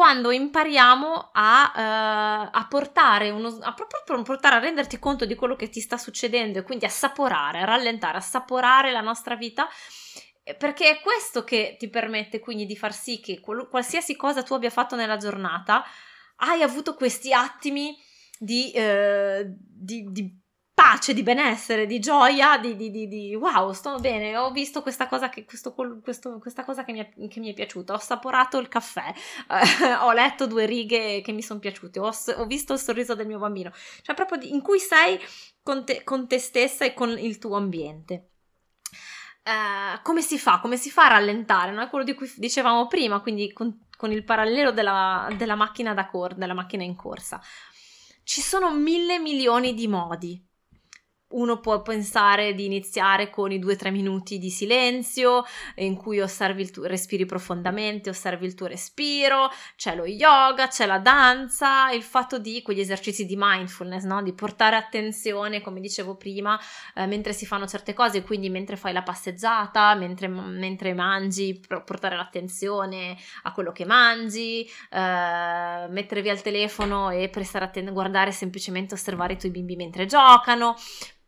quando 0.00 0.30
impariamo 0.30 1.28
a, 1.30 1.72
uh, 1.74 2.48
a 2.52 2.66
portare 2.70 3.28
uno, 3.28 3.48
a 3.60 3.74
proprio 3.74 4.22
portare 4.22 4.54
a 4.54 4.58
renderti 4.58 4.98
conto 4.98 5.26
di 5.26 5.34
quello 5.34 5.56
che 5.56 5.68
ti 5.68 5.80
sta 5.80 5.98
succedendo 5.98 6.58
e 6.58 6.62
quindi 6.62 6.86
a 6.86 6.88
saporare, 6.88 7.60
a 7.60 7.66
rallentare, 7.66 8.16
a 8.16 8.22
saporare 8.22 8.92
la 8.92 9.02
nostra 9.02 9.36
vita 9.36 9.68
eh, 10.42 10.54
perché 10.54 10.88
è 10.88 11.00
questo 11.02 11.44
che 11.44 11.76
ti 11.78 11.90
permette 11.90 12.38
quindi 12.38 12.64
di 12.64 12.78
far 12.78 12.94
sì 12.94 13.20
che 13.20 13.40
qualsiasi 13.40 14.16
cosa 14.16 14.42
tu 14.42 14.54
abbia 14.54 14.70
fatto 14.70 14.96
nella 14.96 15.18
giornata 15.18 15.84
hai 16.36 16.62
avuto 16.62 16.94
questi 16.94 17.34
attimi 17.34 17.94
di, 18.38 18.70
eh, 18.70 19.44
di, 19.54 20.06
di 20.10 20.34
pace, 20.80 21.12
di 21.12 21.22
benessere, 21.22 21.84
di 21.84 21.98
gioia, 21.98 22.56
di, 22.56 22.74
di, 22.74 22.90
di, 22.90 23.06
di, 23.06 23.34
wow, 23.34 23.70
sto 23.72 23.98
bene, 23.98 24.34
ho 24.38 24.50
visto 24.50 24.80
questa 24.80 25.08
cosa 25.08 25.28
che, 25.28 25.44
questo, 25.44 25.74
questo, 25.74 26.38
questa 26.38 26.64
cosa 26.64 26.84
che 26.84 26.92
mi, 26.92 27.00
è, 27.00 27.28
che 27.28 27.38
mi, 27.38 27.50
è, 27.50 27.52
piaciuta, 27.52 27.92
ho 27.92 27.98
saporato 27.98 28.56
il 28.56 28.68
caffè, 28.68 29.12
eh, 29.50 29.92
ho 30.00 30.10
letto 30.12 30.46
due 30.46 30.64
righe 30.64 31.20
che 31.20 31.32
mi 31.32 31.42
sono 31.42 31.60
piaciute, 31.60 32.00
ho, 32.00 32.10
ho, 32.36 32.46
visto 32.46 32.72
il 32.72 32.78
sorriso 32.78 33.14
del 33.14 33.26
mio 33.26 33.38
bambino, 33.38 33.70
cioè 34.00 34.14
proprio 34.14 34.40
in 34.40 34.62
cui 34.62 34.78
sei 34.78 35.20
con 35.62 35.84
te, 35.84 36.02
con 36.02 36.26
te 36.26 36.38
stessa 36.38 36.86
e 36.86 36.94
con 36.94 37.10
il 37.18 37.36
tuo 37.36 37.56
ambiente. 37.56 38.30
Uh, 39.44 40.00
come 40.02 40.22
si 40.22 40.38
fa? 40.38 40.60
Come 40.60 40.78
si 40.78 40.90
fa 40.90 41.06
a 41.06 41.08
rallentare? 41.08 41.72
No? 41.72 41.82
È 41.82 41.90
quello 41.90 42.04
di 42.04 42.14
cui 42.14 42.32
dicevamo 42.36 42.86
prima, 42.86 43.20
quindi 43.20 43.52
con, 43.52 43.86
con 43.98 44.12
il 44.12 44.24
parallelo 44.24 44.70
della, 44.70 45.28
della 45.36 45.56
macchina 45.56 45.92
da 45.92 46.06
cor- 46.06 46.36
della 46.36 46.54
macchina 46.54 46.84
in 46.84 46.96
corsa. 46.96 47.38
Ci 48.22 48.40
sono 48.40 48.72
mille 48.72 49.18
milioni 49.18 49.74
di 49.74 49.86
modi 49.86 50.48
uno 51.30 51.60
può 51.60 51.82
pensare 51.82 52.54
di 52.54 52.64
iniziare 52.64 53.30
con 53.30 53.52
i 53.52 53.58
2-3 53.58 53.90
minuti 53.90 54.38
di 54.38 54.50
silenzio 54.50 55.44
in 55.76 55.96
cui 55.96 56.20
osservi 56.20 56.62
il 56.62 56.70
tuo, 56.70 56.86
respiri 56.86 57.26
profondamente, 57.26 58.10
osservi 58.10 58.46
il 58.46 58.54
tuo 58.54 58.66
respiro, 58.66 59.50
c'è 59.76 59.94
lo 59.94 60.06
yoga, 60.06 60.68
c'è 60.68 60.86
la 60.86 60.98
danza, 60.98 61.90
il 61.90 62.02
fatto 62.02 62.38
di 62.38 62.62
quegli 62.62 62.80
esercizi 62.80 63.26
di 63.26 63.36
mindfulness, 63.36 64.04
no? 64.04 64.22
di 64.22 64.32
portare 64.32 64.76
attenzione, 64.76 65.60
come 65.60 65.80
dicevo 65.80 66.16
prima, 66.16 66.58
eh, 66.94 67.06
mentre 67.06 67.32
si 67.32 67.46
fanno 67.46 67.66
certe 67.66 67.94
cose, 67.94 68.22
quindi 68.22 68.50
mentre 68.50 68.76
fai 68.76 68.92
la 68.92 69.02
passeggiata, 69.02 69.94
mentre, 69.94 70.28
mentre 70.28 70.94
mangi, 70.94 71.60
portare 71.84 72.16
l'attenzione 72.16 73.16
a 73.42 73.52
quello 73.52 73.72
che 73.72 73.84
mangi, 73.84 74.68
eh, 74.90 75.86
mettere 75.88 76.22
via 76.22 76.32
il 76.32 76.42
telefono 76.42 77.10
e 77.10 77.28
prestare 77.28 77.64
attenzione, 77.64 77.94
guardare 77.94 78.32
semplicemente, 78.32 78.94
osservare 78.94 79.34
i 79.34 79.38
tuoi 79.38 79.52
bimbi 79.52 79.76
mentre 79.76 80.06
giocano 80.06 80.76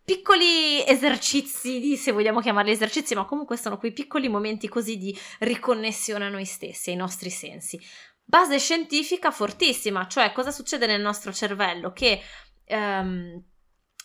piccoli 0.04 0.86
esercizi, 0.86 1.96
se 1.96 2.12
vogliamo 2.12 2.40
chiamarli 2.40 2.70
esercizi, 2.70 3.14
ma 3.14 3.24
comunque 3.24 3.56
sono 3.56 3.78
quei 3.78 3.92
piccoli 3.92 4.28
momenti 4.28 4.68
così 4.68 4.96
di 4.96 5.16
riconnessione 5.40 6.26
a 6.26 6.30
noi 6.30 6.44
stessi, 6.44 6.90
ai 6.90 6.96
nostri 6.96 7.30
sensi. 7.30 7.80
Base 8.24 8.58
scientifica 8.58 9.30
fortissima, 9.30 10.06
cioè 10.06 10.32
cosa 10.32 10.50
succede 10.50 10.86
nel 10.86 11.00
nostro 11.00 11.32
cervello? 11.32 11.92
Che 11.92 12.20
um, 12.68 13.42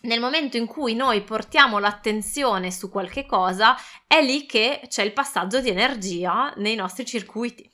nel 0.02 0.20
momento 0.20 0.58
in 0.58 0.68
cui 0.68 0.94
noi 0.94 1.22
portiamo 1.24 1.80
l'attenzione 1.80 2.72
su 2.72 2.90
qualche 2.90 3.26
cosa, 3.26 3.76
è 4.06 4.22
lì 4.22 4.46
che 4.46 4.82
c'è 4.88 5.04
il 5.04 5.14
passaggio 5.14 5.60
di 5.60 5.70
energia 5.70 6.54
nei 6.58 6.76
nostri 6.76 7.06
circuiti. 7.06 7.70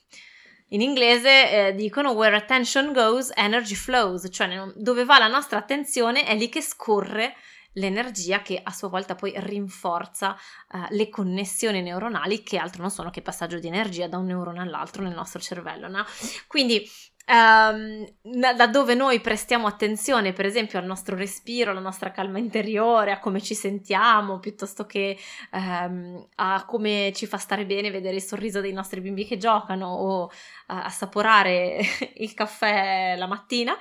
In 0.69 0.81
inglese 0.81 1.67
eh, 1.67 1.75
dicono 1.75 2.11
where 2.11 2.35
attention 2.35 2.93
goes, 2.93 3.31
energy 3.35 3.75
flows, 3.75 4.27
cioè 4.31 4.71
dove 4.75 5.03
va 5.03 5.19
la 5.19 5.27
nostra 5.27 5.59
attenzione 5.59 6.25
è 6.25 6.35
lì 6.35 6.49
che 6.49 6.61
scorre 6.61 7.35
l'energia 7.73 8.41
che 8.41 8.59
a 8.61 8.71
sua 8.71 8.89
volta 8.89 9.15
poi 9.15 9.33
rinforza 9.35 10.35
uh, 10.71 10.85
le 10.89 11.09
connessioni 11.09 11.81
neuronali 11.81 12.43
che 12.43 12.57
altro 12.57 12.81
non 12.81 12.91
sono 12.91 13.09
che 13.09 13.21
passaggio 13.21 13.59
di 13.59 13.67
energia 13.67 14.07
da 14.07 14.17
un 14.17 14.25
neurone 14.25 14.61
all'altro 14.61 15.03
nel 15.03 15.13
nostro 15.13 15.39
cervello. 15.39 15.87
No? 15.87 16.05
Quindi 16.47 16.87
Um, 17.25 18.05
da 18.21 18.67
dove 18.67 18.95
noi 18.95 19.21
prestiamo 19.21 19.65
attenzione, 19.65 20.33
per 20.33 20.45
esempio, 20.45 20.77
al 20.77 20.83
nostro 20.85 21.15
respiro, 21.15 21.71
alla 21.71 21.79
nostra 21.79 22.11
calma 22.11 22.37
interiore, 22.37 23.13
a 23.13 23.19
come 23.19 23.41
ci 23.41 23.55
sentiamo, 23.55 24.39
piuttosto 24.39 24.85
che 24.85 25.17
um, 25.51 26.27
a 26.35 26.65
come 26.65 27.13
ci 27.15 27.25
fa 27.25 27.37
stare 27.37 27.65
bene 27.65 27.91
vedere 27.91 28.15
il 28.15 28.21
sorriso 28.21 28.59
dei 28.59 28.73
nostri 28.73 28.99
bimbi 28.99 29.25
che 29.25 29.37
giocano 29.37 29.87
o 29.87 30.23
uh, 30.25 30.29
assaporare 30.65 31.79
il 32.17 32.33
caffè 32.33 33.15
la 33.17 33.27
mattina, 33.27 33.73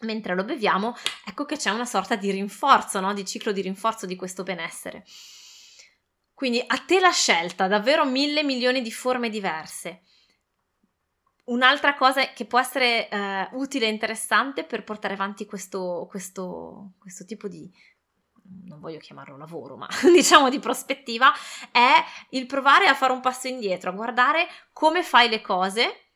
mentre 0.00 0.34
lo 0.34 0.44
beviamo, 0.44 0.94
ecco 1.24 1.44
che 1.44 1.56
c'è 1.56 1.70
una 1.70 1.84
sorta 1.84 2.16
di 2.16 2.30
rinforzo, 2.30 3.00
no? 3.00 3.12
di 3.12 3.24
ciclo 3.24 3.52
di 3.52 3.60
rinforzo 3.60 4.06
di 4.06 4.16
questo 4.16 4.42
benessere. 4.42 5.04
Quindi 6.34 6.62
a 6.66 6.78
te 6.78 7.00
la 7.00 7.10
scelta, 7.10 7.66
davvero 7.66 8.06
mille 8.06 8.42
milioni 8.42 8.80
di 8.80 8.90
forme 8.90 9.28
diverse. 9.28 10.02
Un'altra 11.44 11.94
cosa 11.96 12.32
che 12.32 12.46
può 12.46 12.58
essere 12.58 13.08
eh, 13.08 13.48
utile 13.52 13.86
e 13.86 13.90
interessante 13.90 14.64
per 14.64 14.84
portare 14.84 15.14
avanti 15.14 15.44
questo, 15.44 16.06
questo, 16.08 16.92
questo 16.98 17.24
tipo 17.24 17.48
di, 17.48 17.70
non 18.66 18.80
voglio 18.80 18.98
chiamarlo 18.98 19.36
lavoro, 19.36 19.76
ma 19.76 19.88
diciamo 20.14 20.48
di 20.48 20.58
prospettiva, 20.60 21.32
è 21.70 21.92
il 22.30 22.46
provare 22.46 22.86
a 22.86 22.94
fare 22.94 23.12
un 23.12 23.20
passo 23.20 23.48
indietro, 23.48 23.90
a 23.90 23.94
guardare 23.94 24.46
come 24.72 25.02
fai 25.02 25.28
le 25.28 25.40
cose 25.42 26.12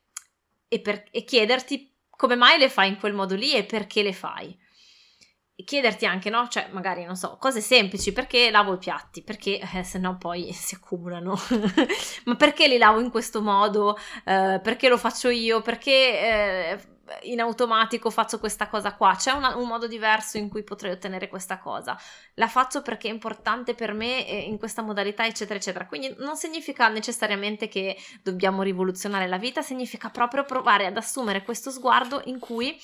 e, 0.69 0.81
per, 0.81 1.05
e 1.11 1.25
chiederti 1.25 1.94
come 2.17 2.37
mai 2.37 2.59
le 2.59 2.69
fai 2.69 2.89
in 2.89 2.99
quel 2.99 3.15
modo 3.15 3.35
lì 3.35 3.55
e 3.55 3.65
perché 3.65 4.03
le 4.03 4.13
fai. 4.13 4.57
Chiederti 5.57 6.05
anche, 6.05 6.31
no? 6.31 6.49
Cioè, 6.49 6.69
magari, 6.73 7.05
non 7.05 7.17
so, 7.17 7.37
cose 7.39 7.61
semplici, 7.61 8.13
perché 8.13 8.51
lavo 8.51 8.75
i 8.75 8.79
piatti? 8.79 9.23
Perché 9.23 9.61
eh, 9.61 9.85
se 9.85 9.99
no 9.99 10.17
poi 10.19 10.51
si 10.55 10.75
accumulano. 10.75 11.39
Ma 12.25 12.35
perché 12.35 12.67
li 12.67 12.79
lavo 12.79 13.01
in 13.01 13.11
questo 13.11 13.41
modo? 13.41 13.97
Eh, 14.25 14.61
perché 14.63 14.89
lo 14.89 14.99
faccio 14.99 15.29
io? 15.29 15.63
Perché 15.63 15.93
eh, 15.93 16.94
in 17.23 17.41
automatico 17.41 18.11
faccio 18.11 18.39
questa 18.39 18.69
cosa 18.69 18.95
qua? 18.95 19.15
C'è 19.17 19.33
una, 19.33 19.57
un 19.57 19.67
modo 19.67 19.87
diverso 19.87 20.39
in 20.39 20.49
cui 20.49 20.63
potrei 20.63 20.93
ottenere 20.93 21.29
questa 21.29 21.59
cosa? 21.59 21.99
La 22.35 22.49
faccio 22.49 22.83
perché 22.83 23.09
è 23.09 23.13
importante 23.13 23.75
per 23.75 23.93
me 23.93 24.27
eh, 24.27 24.41
in 24.41 24.59
questa 24.59 24.83
modalità, 24.83 25.25
eccetera, 25.27 25.59
eccetera. 25.59 25.87
Quindi 25.87 26.15
non 26.19 26.37
significa 26.37 26.89
necessariamente 26.89 27.69
che 27.69 27.97
dobbiamo 28.23 28.63
rivoluzionare 28.63 29.27
la 29.27 29.39
vita, 29.39 29.63
significa 29.63 30.11
proprio 30.11 30.45
provare 30.45 30.87
ad 30.87 30.97
assumere 30.97 31.43
questo 31.43 31.71
sguardo 31.71 32.23
in 32.25 32.39
cui 32.39 32.79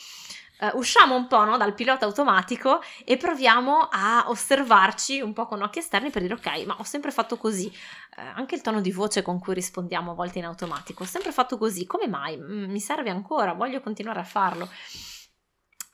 uh, 0.60 0.76
usciamo 0.78 1.14
un 1.14 1.26
po' 1.26 1.44
no, 1.44 1.56
dal 1.56 1.74
pilota 1.74 2.04
automatico 2.04 2.82
e 3.04 3.16
proviamo 3.16 3.88
a 3.90 4.24
osservarci 4.28 5.20
un 5.20 5.32
po' 5.32 5.46
con 5.46 5.62
occhi 5.62 5.78
esterni 5.78 6.10
per 6.10 6.22
dire 6.22 6.34
ok, 6.34 6.64
ma 6.66 6.76
ho 6.78 6.84
sempre 6.84 7.10
fatto 7.10 7.36
così, 7.36 7.66
uh, 7.66 8.20
anche 8.34 8.54
il 8.54 8.60
tono 8.60 8.80
di 8.80 8.92
voce 8.92 9.22
con 9.22 9.38
cui 9.38 9.54
rispondiamo 9.54 10.12
a 10.12 10.14
volte 10.14 10.38
in 10.38 10.44
automatico, 10.44 11.02
ho 11.02 11.06
sempre 11.06 11.32
fatto 11.32 11.58
così, 11.58 11.86
come 11.86 12.06
mai? 12.06 12.36
Mm, 12.36 12.70
mi 12.70 12.80
serve 12.80 13.10
ancora, 13.10 13.52
voglio 13.52 13.80
continuare 13.80 14.20
a 14.20 14.24
farlo. 14.24 14.68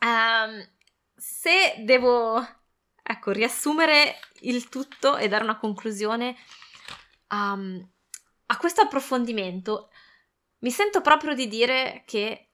Um, 0.00 0.68
se 1.16 1.76
devo, 1.84 2.46
ecco, 3.02 3.30
riassumere 3.30 4.18
il 4.40 4.68
tutto 4.68 5.16
e 5.16 5.28
dare 5.28 5.44
una 5.44 5.58
conclusione 5.58 6.36
um, 7.30 7.88
a 8.46 8.56
questo 8.58 8.82
approfondimento, 8.82 9.90
mi 10.58 10.70
sento 10.70 11.00
proprio 11.00 11.34
di 11.34 11.48
dire 11.48 12.02
che 12.06 12.45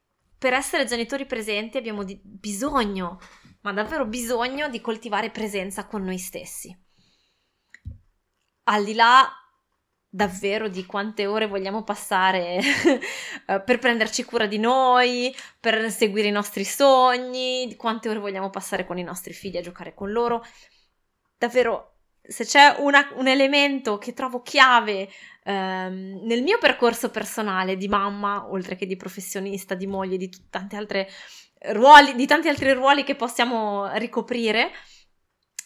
per 0.43 0.55
essere 0.55 0.87
genitori 0.87 1.25
presenti 1.25 1.77
abbiamo 1.77 2.03
di- 2.03 2.21
bisogno, 2.21 3.21
ma 3.61 3.73
davvero 3.73 4.07
bisogno 4.07 4.69
di 4.69 4.81
coltivare 4.81 5.31
presenza 5.31 5.87
con 5.87 6.03
noi 6.03 6.19
stessi. 6.19 6.77
Al 8.65 8.83
di 8.83 8.95
là 8.95 9.25
davvero 10.09 10.67
di 10.67 10.85
quante 10.85 11.27
ore 11.27 11.47
vogliamo 11.47 11.85
passare 11.85 12.59
eh, 13.47 13.61
per 13.61 13.79
prenderci 13.79 14.25
cura 14.25 14.47
di 14.47 14.59
noi, 14.59 15.33
per 15.61 15.93
seguire 15.93 16.27
i 16.27 16.33
nostri 16.33 16.65
sogni, 16.65 17.69
di 17.69 17.77
quante 17.77 18.09
ore 18.09 18.19
vogliamo 18.19 18.51
passare 18.51 18.85
con 18.85 18.99
i 18.99 19.05
nostri 19.05 19.35
figli 19.35 19.59
a 19.59 19.63
giocare 19.63 19.95
con 19.95 20.11
loro. 20.11 20.45
Davvero 21.39 21.99
se 22.21 22.45
c'è 22.45 22.77
una, 22.79 23.13
un 23.15 23.29
elemento 23.29 23.99
che 23.99 24.13
trovo 24.13 24.43
chiave 24.43 25.09
ehm, 25.43 26.21
nel 26.25 26.43
mio 26.43 26.59
percorso 26.59 27.11
personale 27.11 27.77
di 27.77 27.89
mamma, 27.89 28.51
oltre 28.51 28.77
che 28.77 28.87
di 28.87 28.97
professionista, 28.97 29.75
di 29.75 29.87
moglie, 29.87 30.17
di 30.17 30.29
t- 30.29 30.49
tanti 30.51 30.77
altri 30.77 31.07
ruoli, 31.73 32.15
di 32.15 32.27
tanti 32.27 32.49
altri 32.49 32.73
ruoli 32.73 33.05
che 33.05 33.17
possiamo 33.17 33.91
ricoprire, 33.95 34.71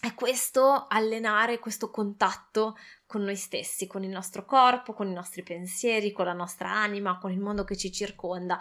è 0.01 0.15
questo 0.15 0.87
allenare 0.89 1.59
questo 1.59 1.91
contatto 1.91 2.77
con 3.07 3.23
noi 3.23 3.37
stessi, 3.37 3.87
con 3.87 4.03
il 4.03 4.11
nostro 4.11 4.45
corpo, 4.45 4.93
con 4.93 5.07
i 5.07 5.13
nostri 5.13 5.43
pensieri, 5.43 6.13
con 6.13 6.25
la 6.25 6.33
nostra 6.33 6.71
anima, 6.71 7.19
con 7.19 7.31
il 7.31 7.39
mondo 7.39 7.65
che 7.65 7.77
ci 7.77 7.93
circonda. 7.93 8.59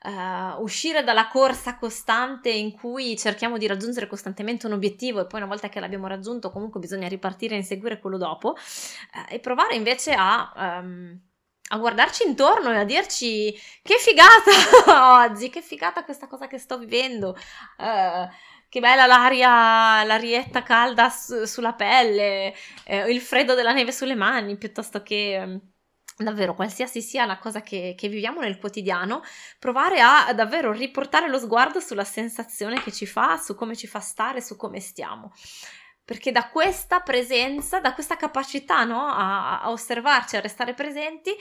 Uh, 0.00 0.62
uscire 0.62 1.02
dalla 1.02 1.26
corsa 1.26 1.76
costante 1.76 2.50
in 2.50 2.70
cui 2.70 3.18
cerchiamo 3.18 3.58
di 3.58 3.66
raggiungere 3.66 4.06
costantemente 4.06 4.66
un 4.66 4.74
obiettivo 4.74 5.20
e 5.20 5.26
poi 5.26 5.40
una 5.40 5.48
volta 5.48 5.68
che 5.68 5.80
l'abbiamo 5.80 6.06
raggiunto 6.06 6.52
comunque 6.52 6.78
bisogna 6.78 7.08
ripartire 7.08 7.54
e 7.56 7.58
inseguire 7.58 7.98
quello 7.98 8.16
dopo 8.16 8.50
uh, 8.50 8.54
e 9.28 9.40
provare 9.40 9.74
invece 9.74 10.12
a, 10.12 10.80
um, 10.80 11.20
a 11.70 11.78
guardarci 11.78 12.28
intorno 12.28 12.70
e 12.70 12.76
a 12.76 12.84
dirci 12.84 13.52
che 13.82 13.96
figata 13.98 15.24
oggi, 15.26 15.50
che 15.50 15.62
figata 15.62 16.04
questa 16.04 16.28
cosa 16.28 16.46
che 16.46 16.58
sto 16.58 16.78
vivendo. 16.78 17.36
Uh, 17.78 18.28
che 18.68 18.80
bella 18.80 19.06
l'aria, 19.06 20.04
l'arietta 20.04 20.62
calda 20.62 21.08
su, 21.08 21.44
sulla 21.44 21.72
pelle, 21.72 22.54
eh, 22.84 23.10
il 23.10 23.20
freddo 23.20 23.54
della 23.54 23.72
neve 23.72 23.92
sulle 23.92 24.14
mani, 24.14 24.58
piuttosto 24.58 25.02
che 25.02 25.44
mm, 25.44 25.56
davvero 26.18 26.54
qualsiasi 26.54 27.00
sia 27.00 27.24
la 27.24 27.38
cosa 27.38 27.62
che, 27.62 27.94
che, 27.96 28.08
viviamo 28.08 28.40
nel 28.40 28.58
quotidiano, 28.58 29.22
provare 29.58 30.00
a 30.00 30.32
davvero 30.34 30.72
riportare 30.72 31.28
lo 31.28 31.38
sguardo 31.38 31.80
sulla 31.80 32.04
sensazione 32.04 32.82
che 32.82 32.92
ci 32.92 33.06
fa, 33.06 33.38
su 33.38 33.54
come 33.54 33.74
ci 33.74 33.86
fa 33.86 34.00
stare, 34.00 34.42
su 34.42 34.56
come 34.56 34.80
stiamo. 34.80 35.32
Perché 36.04 36.32
da 36.32 36.48
questa 36.48 37.00
presenza, 37.00 37.80
da 37.80 37.94
questa 37.94 38.16
capacità 38.16 38.84
no, 38.84 39.06
a, 39.06 39.60
a 39.60 39.70
osservarci, 39.70 40.36
a 40.36 40.40
restare 40.40 40.74
presenti, 40.74 41.34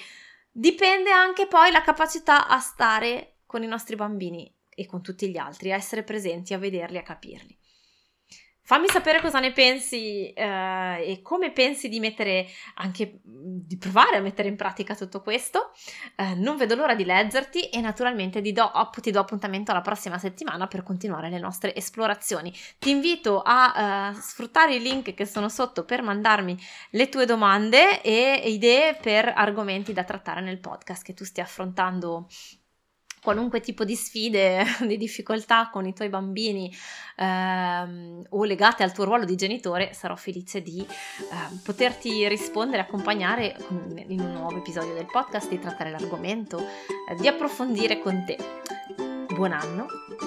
dipende 0.51 1.11
anche 1.11 1.47
poi 1.47 1.71
la 1.71 1.81
capacità 1.81 2.47
a 2.47 2.59
stare 2.59 3.37
con 3.45 3.63
i 3.63 3.67
nostri 3.67 3.95
bambini 3.95 4.56
e 4.79 4.85
con 4.85 5.01
tutti 5.01 5.27
gli 5.27 5.37
altri, 5.37 5.71
a 5.71 5.75
essere 5.75 6.03
presenti, 6.03 6.53
a 6.53 6.59
vederli, 6.59 6.99
a 6.99 7.03
capirli. 7.03 7.57
Fammi 8.67 8.89
sapere 8.89 9.21
cosa 9.21 9.39
ne 9.39 9.53
pensi 9.53 10.33
eh, 10.33 11.11
e 11.13 11.21
come 11.21 11.53
pensi 11.53 11.87
di 11.87 12.01
mettere 12.01 12.47
anche 12.75 13.21
di 13.23 13.77
provare 13.77 14.17
a 14.17 14.19
mettere 14.19 14.49
in 14.49 14.57
pratica 14.57 14.93
tutto 14.93 15.21
questo. 15.21 15.71
Eh, 16.17 16.35
non 16.35 16.57
vedo 16.57 16.75
l'ora 16.75 16.93
di 16.93 17.05
leggerti 17.05 17.69
e 17.69 17.79
naturalmente 17.79 18.41
ti 18.41 18.51
do, 18.51 18.69
ti 18.99 19.11
do, 19.11 19.21
appuntamento 19.21 19.71
alla 19.71 19.79
prossima 19.79 20.17
settimana 20.17 20.67
per 20.67 20.83
continuare 20.83 21.29
le 21.29 21.39
nostre 21.39 21.73
esplorazioni. 21.75 22.53
Ti 22.77 22.89
invito 22.89 23.41
a 23.41 24.11
eh, 24.11 24.19
sfruttare 24.19 24.75
i 24.75 24.81
link 24.81 25.13
che 25.13 25.25
sono 25.25 25.47
sotto 25.47 25.85
per 25.85 26.01
mandarmi 26.01 26.59
le 26.89 27.07
tue 27.07 27.25
domande 27.25 28.01
e 28.01 28.51
idee 28.51 28.95
per 28.95 29.31
argomenti 29.33 29.93
da 29.93 30.03
trattare 30.03 30.41
nel 30.41 30.59
podcast 30.59 31.03
che 31.03 31.13
tu 31.13 31.23
stia 31.23 31.43
affrontando 31.43 32.27
qualunque 33.27 33.59
tipo 33.59 33.83
di 33.83 33.97
sfide, 33.97 34.63
di 34.87 34.95
difficoltà 34.95 35.69
con 35.69 35.85
i 35.85 35.93
tuoi 35.93 36.07
bambini 36.07 36.73
ehm, 37.17 38.23
o 38.29 38.43
legate 38.45 38.83
al 38.83 38.93
tuo 38.93 39.03
ruolo 39.03 39.25
di 39.25 39.35
genitore, 39.35 39.91
sarò 39.91 40.15
felice 40.15 40.61
di 40.61 40.79
eh, 40.79 41.59
poterti 41.61 42.25
rispondere, 42.29 42.83
accompagnare 42.83 43.57
in 44.07 44.21
un 44.21 44.31
nuovo 44.31 44.55
episodio 44.55 44.93
del 44.93 45.07
podcast, 45.11 45.49
di 45.49 45.59
trattare 45.59 45.89
l'argomento, 45.89 46.57
eh, 46.57 47.15
di 47.19 47.27
approfondire 47.27 47.99
con 47.99 48.23
te. 48.23 48.37
Buon 49.35 49.51
anno 49.51 50.26